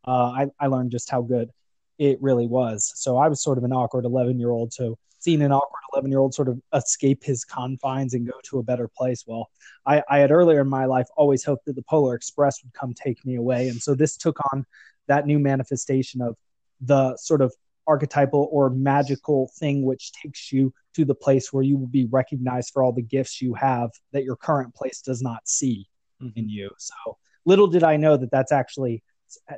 [0.07, 1.51] uh, I, I learned just how good
[1.99, 2.91] it really was.
[2.95, 4.73] So I was sort of an awkward 11 year old.
[4.73, 8.59] So seen an awkward 11 year old sort of escape his confines and go to
[8.59, 9.25] a better place.
[9.27, 9.49] Well,
[9.85, 12.93] I, I had earlier in my life always hoped that the Polar Express would come
[12.93, 13.69] take me away.
[13.69, 14.65] And so this took on
[15.07, 16.35] that new manifestation of
[16.81, 17.53] the sort of
[17.87, 22.71] archetypal or magical thing which takes you to the place where you will be recognized
[22.71, 25.87] for all the gifts you have that your current place does not see
[26.21, 26.37] mm-hmm.
[26.37, 26.69] in you.
[26.77, 29.03] So little did I know that that's actually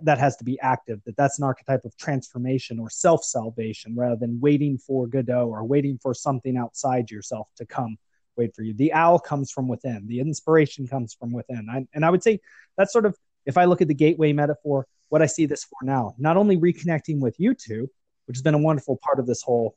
[0.02, 4.40] that has to be active that that's an archetype of transformation or self-salvation rather than
[4.42, 7.98] waiting for godot or waiting for something outside yourself to come
[8.38, 8.74] wait for you.
[8.74, 10.08] The owl comes from within.
[10.08, 11.68] The inspiration comes from within.
[11.70, 12.40] I, and i would say
[12.78, 13.16] that's sort of
[13.46, 16.58] if i look at the gateway metaphor what i see this for now not only
[16.58, 17.90] reconnecting with you two
[18.26, 19.76] which has been a wonderful part of this whole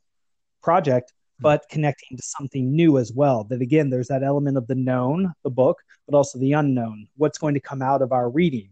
[0.63, 1.43] project hmm.
[1.43, 5.33] but connecting to something new as well that again there's that element of the known
[5.43, 8.71] the book but also the unknown what's going to come out of our reading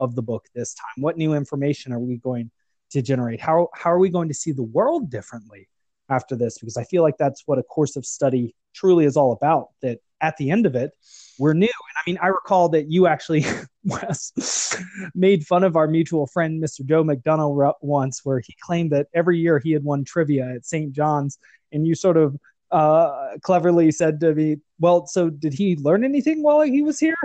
[0.00, 1.02] of the book this time?
[1.02, 2.50] What new information are we going
[2.90, 3.40] to generate?
[3.40, 5.68] How, how are we going to see the world differently
[6.08, 6.58] after this?
[6.58, 9.68] Because I feel like that's what a course of study truly is all about.
[9.82, 10.92] That at the end of it,
[11.38, 11.66] we're new.
[11.66, 13.44] And I mean, I recall that you actually
[13.84, 14.80] Wes,
[15.14, 16.84] made fun of our mutual friend, Mr.
[16.84, 20.92] Joe McDonough, once, where he claimed that every year he had won trivia at St.
[20.92, 21.38] John's,
[21.72, 22.36] and you sort of
[22.70, 27.16] uh, cleverly said to me, "Well, so did he learn anything while he was here?"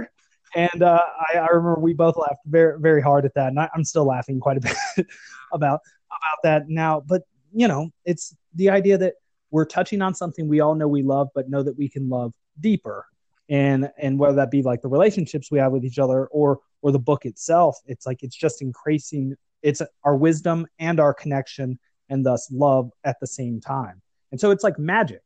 [0.56, 1.02] And uh,
[1.34, 4.06] I, I, remember we both laughed very, very hard at that, and I, am still
[4.06, 4.76] laughing quite a bit
[5.54, 7.02] about about that now.
[7.06, 7.24] But
[7.54, 9.16] you know, it's the idea that
[9.52, 12.34] we're touching on something we all know we love, but know that we can love
[12.60, 13.06] deeper,
[13.50, 16.92] and and whether that be like the relationships we have with each other, or or
[16.92, 19.36] the book itself, it's like it's just increasing.
[19.64, 21.80] It's our wisdom and our connection,
[22.10, 24.02] and thus love at the same time.
[24.32, 25.22] And so it's like magic,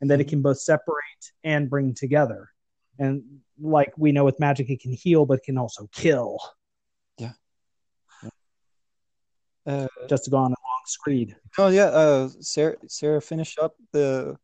[0.00, 2.50] and that it can both separate and bring together.
[2.98, 3.22] And
[3.60, 6.38] like we know with magic, it can heal, but can also kill.
[7.18, 7.32] Yeah.
[9.66, 11.36] Uh, Just to go on a long screed.
[11.58, 12.76] Oh yeah, uh, Sarah.
[12.88, 14.36] Sarah, finish up the.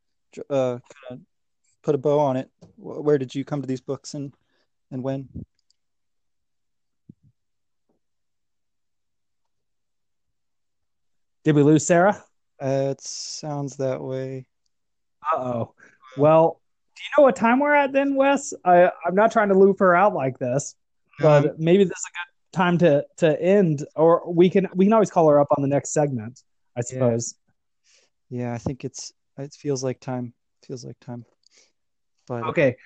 [0.49, 1.21] Uh, kind of
[1.83, 2.49] put a bow on it.
[2.77, 4.33] Where did you come to these books and
[4.91, 5.29] and when?
[11.45, 12.23] Did we lose Sarah?
[12.63, 14.47] Uh, it sounds that way.
[15.33, 15.75] Uh oh.
[16.17, 16.61] Well,
[17.01, 18.53] do you know what time we're at then, Wes?
[18.63, 20.75] I, I'm not trying to loop her out like this,
[21.19, 24.85] but um, maybe this is a good time to to end, or we can we
[24.85, 26.43] can always call her up on the next segment,
[26.77, 27.37] I suppose.
[28.29, 30.35] Yeah, yeah I think it's it feels like time.
[30.67, 31.25] Feels like time.
[32.29, 32.77] But okay,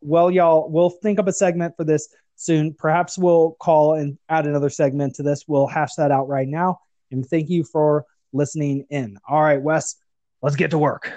[0.00, 2.72] well, y'all, we'll think up a segment for this soon.
[2.74, 5.44] Perhaps we'll call and add another segment to this.
[5.48, 6.78] We'll hash that out right now.
[7.10, 9.18] And thank you for listening in.
[9.28, 9.96] All right, Wes,
[10.40, 11.12] let's get to work.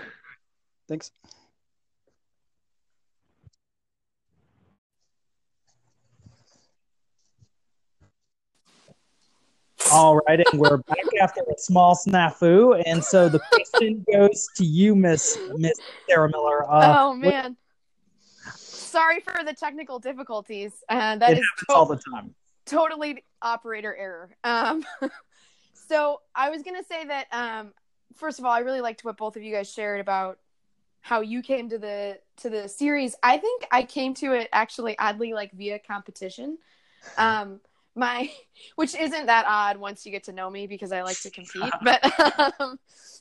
[0.89, 1.11] Thanks.
[9.91, 14.65] All right, and we're back after a small snafu, and so the question goes to
[14.65, 16.69] you, Miss Miss Sarah Miller.
[16.71, 17.57] Uh, oh man,
[18.43, 18.57] what...
[18.57, 20.83] sorry for the technical difficulties.
[20.89, 22.33] Uh, that it is to- all the time.
[22.65, 24.29] Totally operator error.
[24.43, 24.85] Um,
[25.73, 27.73] so I was gonna say that um,
[28.15, 30.39] first of all, I really liked what both of you guys shared about
[31.01, 33.15] how you came to the to the series.
[33.21, 36.57] I think I came to it actually oddly like via competition.
[37.17, 37.59] Um,
[37.95, 38.31] my
[38.75, 41.71] which isn't that odd once you get to know me because I like to compete.
[41.81, 42.79] but um,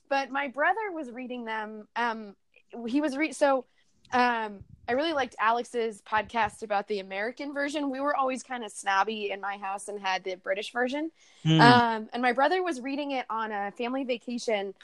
[0.08, 1.88] but my brother was reading them.
[1.96, 2.34] Um,
[2.86, 3.64] he was read so.
[4.12, 7.90] Um, I really liked Alex's podcast about the American version.
[7.90, 11.10] We were always kind of snobby in my house and had the British version.
[11.46, 11.60] Mm.
[11.60, 14.74] Um, and my brother was reading it on a family vacation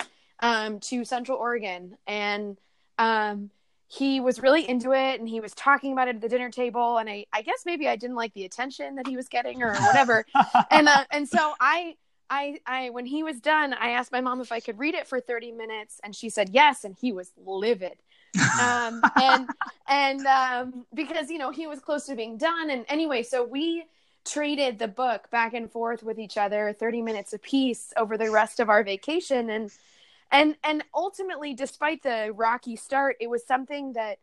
[0.40, 2.56] um, to Central Oregon, and
[2.98, 3.50] um,
[3.88, 6.98] he was really into it and he was talking about it at the dinner table
[6.98, 9.74] and I, I guess maybe I didn't like the attention that he was getting or
[9.74, 10.26] whatever.
[10.70, 11.96] and uh, and so I
[12.28, 15.06] I I when he was done, I asked my mom if I could read it
[15.06, 17.96] for 30 minutes and she said yes and he was livid.
[18.60, 19.48] um and
[19.88, 23.84] and um because you know he was close to being done and anyway so we
[24.26, 28.30] traded the book back and forth with each other 30 minutes a piece over the
[28.30, 29.70] rest of our vacation and
[30.30, 34.18] and and ultimately despite the rocky start it was something that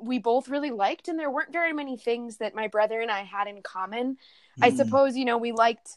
[0.00, 3.20] we both really liked and there weren't very many things that my brother and i
[3.20, 4.16] had in common mm.
[4.62, 5.90] i suppose you know we liked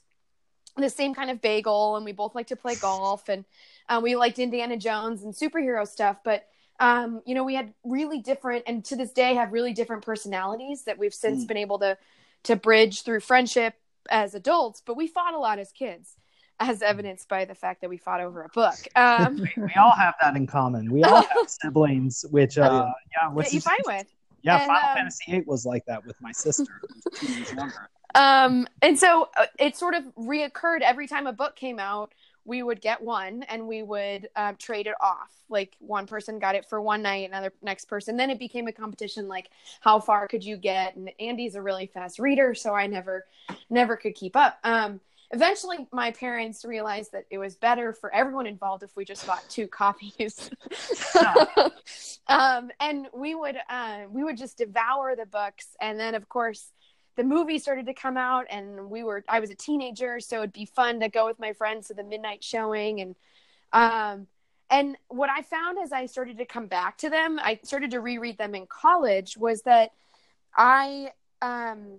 [0.78, 3.46] the same kind of bagel and we both like to play golf and
[3.90, 6.48] uh, we liked indiana jones and superhero stuff but
[6.80, 10.84] um, you know we had really different and to this day have really different personalities
[10.84, 11.48] that we've since mm.
[11.48, 11.98] been able to
[12.44, 13.74] to bridge through friendship
[14.12, 16.16] as adults but we fought a lot as kids
[16.60, 18.76] as evidenced by the fact that we fought over a book.
[18.96, 20.92] Um, we, we, all have that in common.
[20.92, 24.08] We all have siblings, which uh, yeah, which that you fight with.
[24.42, 26.82] Yeah, and, Final um, Fantasy VIII was like that with my sister.
[28.16, 32.14] um, and so uh, it sort of reoccurred every time a book came out.
[32.46, 35.32] we would get one and we would uh, trade it off.
[35.50, 38.16] Like one person got it for one night, another next person.
[38.16, 39.28] Then it became a competition.
[39.28, 39.50] Like
[39.82, 40.96] how far could you get?
[40.96, 43.26] And Andy's a really fast reader, so I never,
[43.70, 44.60] never could keep up.
[44.64, 45.02] Um,
[45.32, 49.44] eventually, my parents realized that it was better for everyone involved if we just bought
[49.50, 50.50] two copies.
[52.28, 56.72] um, and we would, uh, we would just devour the books, and then of course
[57.18, 60.54] the movie started to come out and we were i was a teenager so it'd
[60.54, 63.16] be fun to go with my friends to the midnight showing and
[63.74, 64.28] um
[64.70, 68.00] and what i found as i started to come back to them i started to
[68.00, 69.92] reread them in college was that
[70.56, 71.98] i um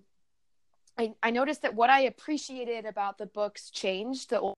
[0.98, 4.54] i, I noticed that what i appreciated about the books changed the um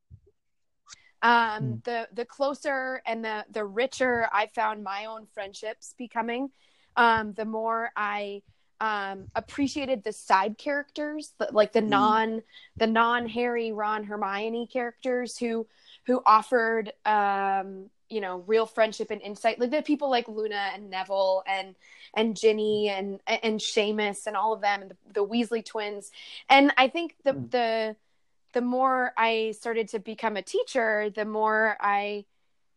[1.23, 1.85] mm.
[1.85, 6.51] the the closer and the the richer i found my own friendships becoming
[6.97, 8.43] um the more i
[8.81, 11.89] um, appreciated the side characters, like the mm.
[11.89, 12.43] non
[12.77, 15.67] the non Harry, Ron, Hermione characters who
[16.11, 20.91] who offered um, you know real friendship and insight, like the people like Luna and
[20.91, 21.77] Neville and
[22.17, 26.11] and Ginny and and Seamus and all of them, and the, the Weasley twins.
[26.49, 27.51] And I think the mm.
[27.53, 27.97] the
[28.55, 32.25] the more I started to become a teacher, the more I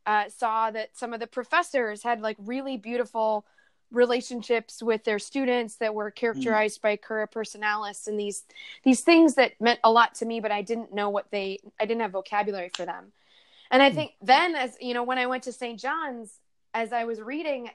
[0.05, 3.47] uh, saw that some of the professors had like really beautiful
[3.91, 6.83] relationships with their students that were characterized mm.
[6.83, 8.43] by cura personalis and these
[8.83, 11.85] these things that meant a lot to me but i didn't know what they i
[11.85, 13.11] didn't have vocabulary for them
[13.73, 13.95] and i mm.
[13.95, 16.39] think then as you know when i went to st john's
[16.73, 17.69] as i was reading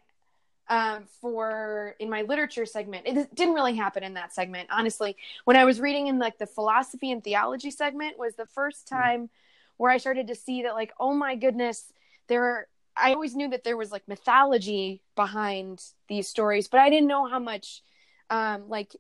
[0.71, 5.57] um, for in my literature segment it didn't really happen in that segment honestly when
[5.57, 8.91] i was reading in like the philosophy and theology segment was the first mm.
[8.91, 9.29] time mm.
[9.77, 11.93] where i started to see that like oh my goodness
[12.29, 12.69] there are
[13.01, 17.27] I always knew that there was like mythology behind these stories, but I didn't know
[17.27, 17.83] how much
[18.31, 18.95] um like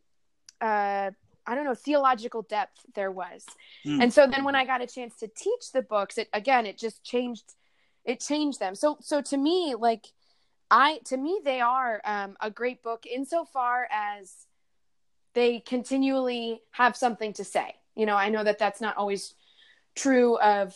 [0.61, 1.11] uh
[1.49, 3.45] I don't know theological depth there was.
[3.87, 4.03] Mm.
[4.03, 6.79] And so then when I got a chance to teach the books, it again it
[6.79, 7.55] just changed
[8.05, 8.75] it changed them.
[8.75, 10.07] So so to me like
[10.70, 14.47] I to me they are um a great book insofar as
[15.33, 17.75] they continually have something to say.
[17.97, 19.35] You know, I know that that's not always
[19.97, 20.75] true of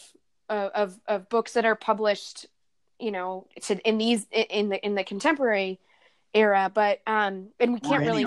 [0.49, 2.47] of of books that are published
[2.99, 5.79] you know to in these in the in the contemporary
[6.35, 8.27] era but um and we can't really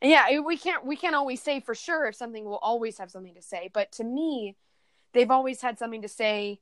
[0.00, 3.34] yeah we can't we can't always say for sure if something will always have something
[3.34, 4.56] to say but to me
[5.12, 6.60] they've always had something to say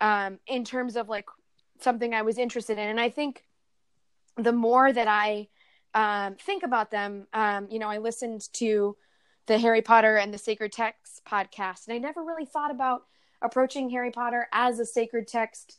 [0.00, 1.26] um in terms of like
[1.80, 2.88] something i was interested in.
[2.88, 3.44] And i think
[4.36, 5.48] the more that i
[5.94, 8.96] um think about them um you know i listened to
[9.46, 13.02] the harry potter and the sacred text podcast and i never really thought about
[13.40, 15.78] approaching harry potter as a sacred text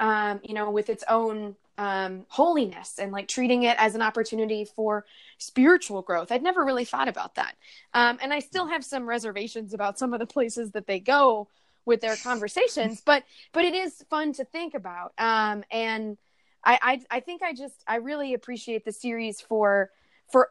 [0.00, 4.64] um, you know, with its own um, holiness and like treating it as an opportunity
[4.64, 5.06] for
[5.38, 6.32] spiritual growth.
[6.32, 7.54] I'd never really thought about that.
[7.94, 11.48] Um, and I still have some reservations about some of the places that they go
[11.86, 13.22] with their conversations, but,
[13.52, 15.12] but it is fun to think about.
[15.16, 16.18] Um, and
[16.64, 19.90] I, I, I think I just, I really appreciate the series for,
[20.30, 20.50] for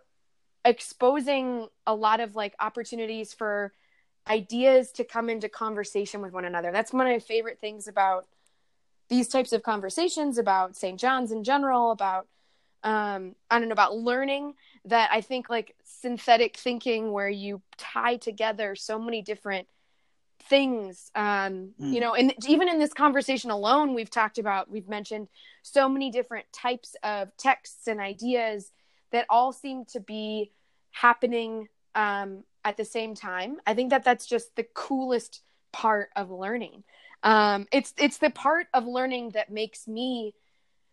[0.64, 3.74] exposing a lot of like opportunities for
[4.28, 6.72] ideas to come into conversation with one another.
[6.72, 8.26] That's one of my favorite things about
[9.10, 11.00] these types of conversations about St.
[11.00, 12.28] John's in general, about
[12.84, 14.54] um, I don't know about learning
[14.86, 19.68] that I think like synthetic thinking where you tie together so many different
[20.50, 21.94] things um mm.
[21.94, 25.28] you know and even in this conversation alone we've talked about we've mentioned
[25.62, 28.72] so many different types of texts and ideas
[29.12, 30.52] that all seem to be
[30.92, 35.42] happening um at the same time i think that that's just the coolest
[35.74, 36.84] part of learning
[37.24, 40.34] um, it's it's the part of learning that makes me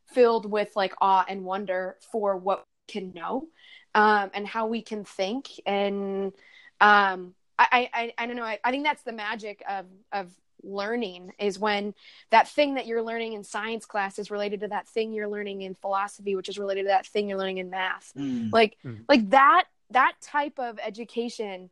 [0.07, 3.47] filled with like awe and wonder for what we can know
[3.95, 6.33] um, and how we can think and
[6.81, 10.31] um, I, I I don't know I, I think that's the magic of of
[10.63, 11.95] learning is when
[12.31, 15.63] that thing that you're learning in science class is related to that thing you're learning
[15.63, 18.51] in philosophy which is related to that thing you're learning in math mm.
[18.51, 19.01] like mm.
[19.09, 21.71] like that that type of education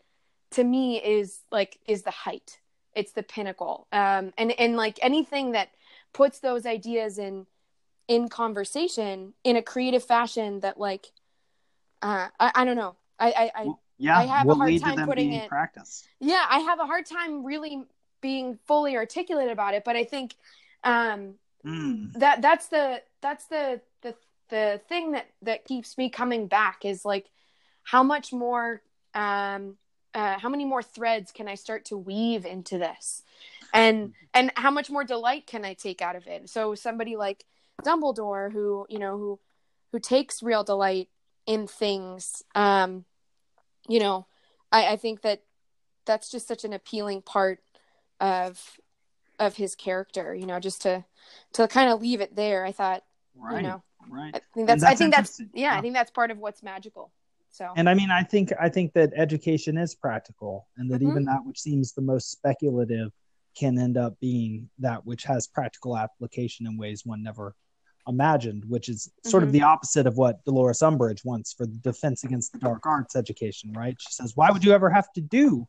[0.51, 2.59] to me is like is the height
[2.95, 3.87] it's the pinnacle.
[3.93, 5.71] Um and and like anything that
[6.13, 7.47] puts those ideas in
[8.09, 11.07] in conversation in a creative fashion that like
[12.03, 12.97] uh i, I don't know.
[13.19, 16.81] I i, I yeah i have a hard time putting it practice yeah i have
[16.81, 17.85] a hard time really
[18.21, 20.35] being fully articulate about it but i think
[20.83, 22.13] um mm.
[22.15, 24.15] that that's the that's the the
[24.49, 27.31] the thing that that keeps me coming back is like
[27.85, 28.83] how much more
[29.15, 29.77] um
[30.15, 33.23] uh, how many more threads can I start to weave into this,
[33.73, 36.49] and and how much more delight can I take out of it?
[36.51, 37.45] So somebody like
[37.83, 39.39] Dumbledore, who you know who
[39.93, 41.09] who takes real delight
[41.47, 43.05] in things, um,
[43.89, 44.27] you know,
[44.71, 45.43] I, I think that
[46.05, 47.61] that's just such an appealing part
[48.21, 48.79] of
[49.39, 50.35] of his character.
[50.35, 51.05] You know, just to
[51.55, 52.65] to kind of leave it there.
[52.65, 53.03] I thought,
[53.35, 53.63] Right.
[53.63, 54.35] you know, right.
[54.35, 55.79] I think that's, I think that's yeah, Yeah.
[55.79, 57.11] I think that's part of what's magical.
[57.53, 61.09] So And I mean, I think I think that education is practical, and that Mhm.
[61.09, 63.13] even that which seems the most speculative
[63.55, 67.55] can end up being that which has practical application in ways one never
[68.09, 69.53] imagined, which is sort of Mhm.
[69.53, 73.71] the opposite of what Dolores Umbridge wants for the Defense Against the Dark Arts education,
[73.75, 74.01] right?
[74.01, 75.69] She says, "Why would you ever have to do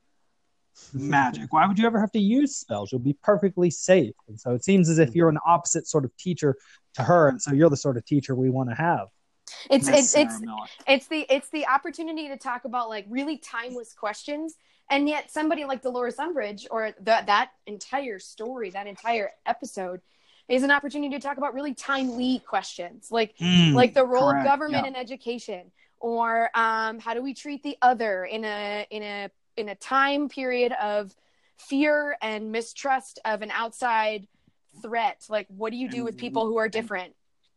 [0.93, 1.51] magic?
[1.51, 2.91] Why would you ever have to use spells?
[2.91, 6.15] You'll be perfectly safe." And so it seems as if you're an opposite sort of
[6.15, 6.55] teacher
[6.93, 9.09] to her, and so you're the sort of teacher we want to have.
[9.69, 10.65] It's it's it's Miller.
[10.87, 14.55] it's the it's the opportunity to talk about like really timeless questions
[14.89, 20.01] and yet somebody like dolores umbridge or that that entire story that entire episode
[20.49, 24.45] is an opportunity to talk about really timely questions like Mm, like the role correct,
[24.45, 24.89] of government yeah.
[24.89, 29.69] in education or um, how do we treat the other in a in a in
[29.69, 31.15] a time period of
[31.57, 34.27] fear and mistrust of an outside
[34.81, 37.13] threat like what do you do with people who are different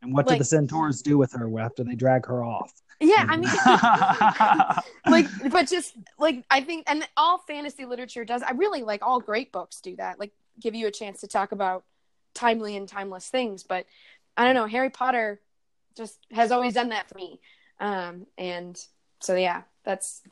[0.06, 2.72] And what Like- do the centaurs do with her after they drag her off?
[2.98, 3.50] yeah i mean
[5.06, 9.20] like but just like i think and all fantasy literature does i really like all
[9.20, 11.84] great books do that like give you a chance to talk about
[12.32, 13.84] timely and timeless things but
[14.38, 15.38] i don't know harry potter
[15.94, 17.38] just has always done that for me
[17.80, 18.80] um and
[19.20, 20.22] so yeah that's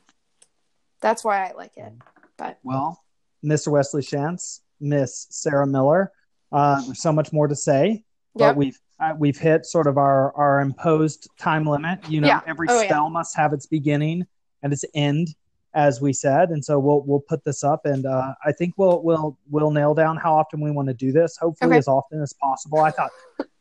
[1.01, 1.93] that's why i like it
[2.35, 3.03] But well,
[3.45, 3.67] Mr.
[3.67, 6.11] Wesley Shantz, Miss Sarah Miller,
[6.51, 8.03] uh, there's so much more to say,
[8.33, 8.55] but Yep.
[8.55, 11.99] we've uh, we've hit sort of our our imposed time limit.
[12.09, 12.41] You know, Yeah.
[12.47, 12.87] every Oh, yeah.
[12.87, 14.25] spell must have its beginning
[14.63, 15.35] and its end,
[15.73, 19.03] as we said, and so we'll we'll put this up, and uh, I think we'll
[19.03, 21.37] we'll we'll nail down how often we want to do this.
[21.37, 21.77] Hopefully, Okay.
[21.77, 22.79] as often as possible.
[22.79, 23.11] I thought,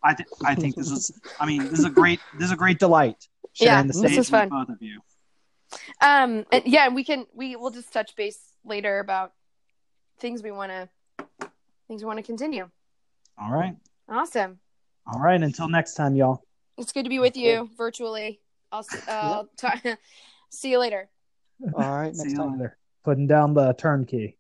[0.02, 1.11] I think I think this is.
[1.40, 3.28] I mean, this is a great this is a great delight.
[3.56, 4.48] Yeah, sharing the this stage is with fun.
[4.48, 5.01] both of you.
[6.02, 9.32] um and yeah we can we will just touch base later about
[10.20, 10.89] things we want to
[11.89, 12.69] things we want to continue
[13.39, 13.74] All right,
[14.09, 14.59] awesome
[15.06, 15.40] all right.
[15.43, 16.43] Until next time, y'all.
[16.78, 18.40] it's good to be with you virtually
[18.72, 19.81] i'll uh, ta-
[20.51, 21.09] see you later
[21.74, 22.52] All right, See next you time.
[22.52, 22.76] later.
[23.05, 24.36] Putting down the turnkey.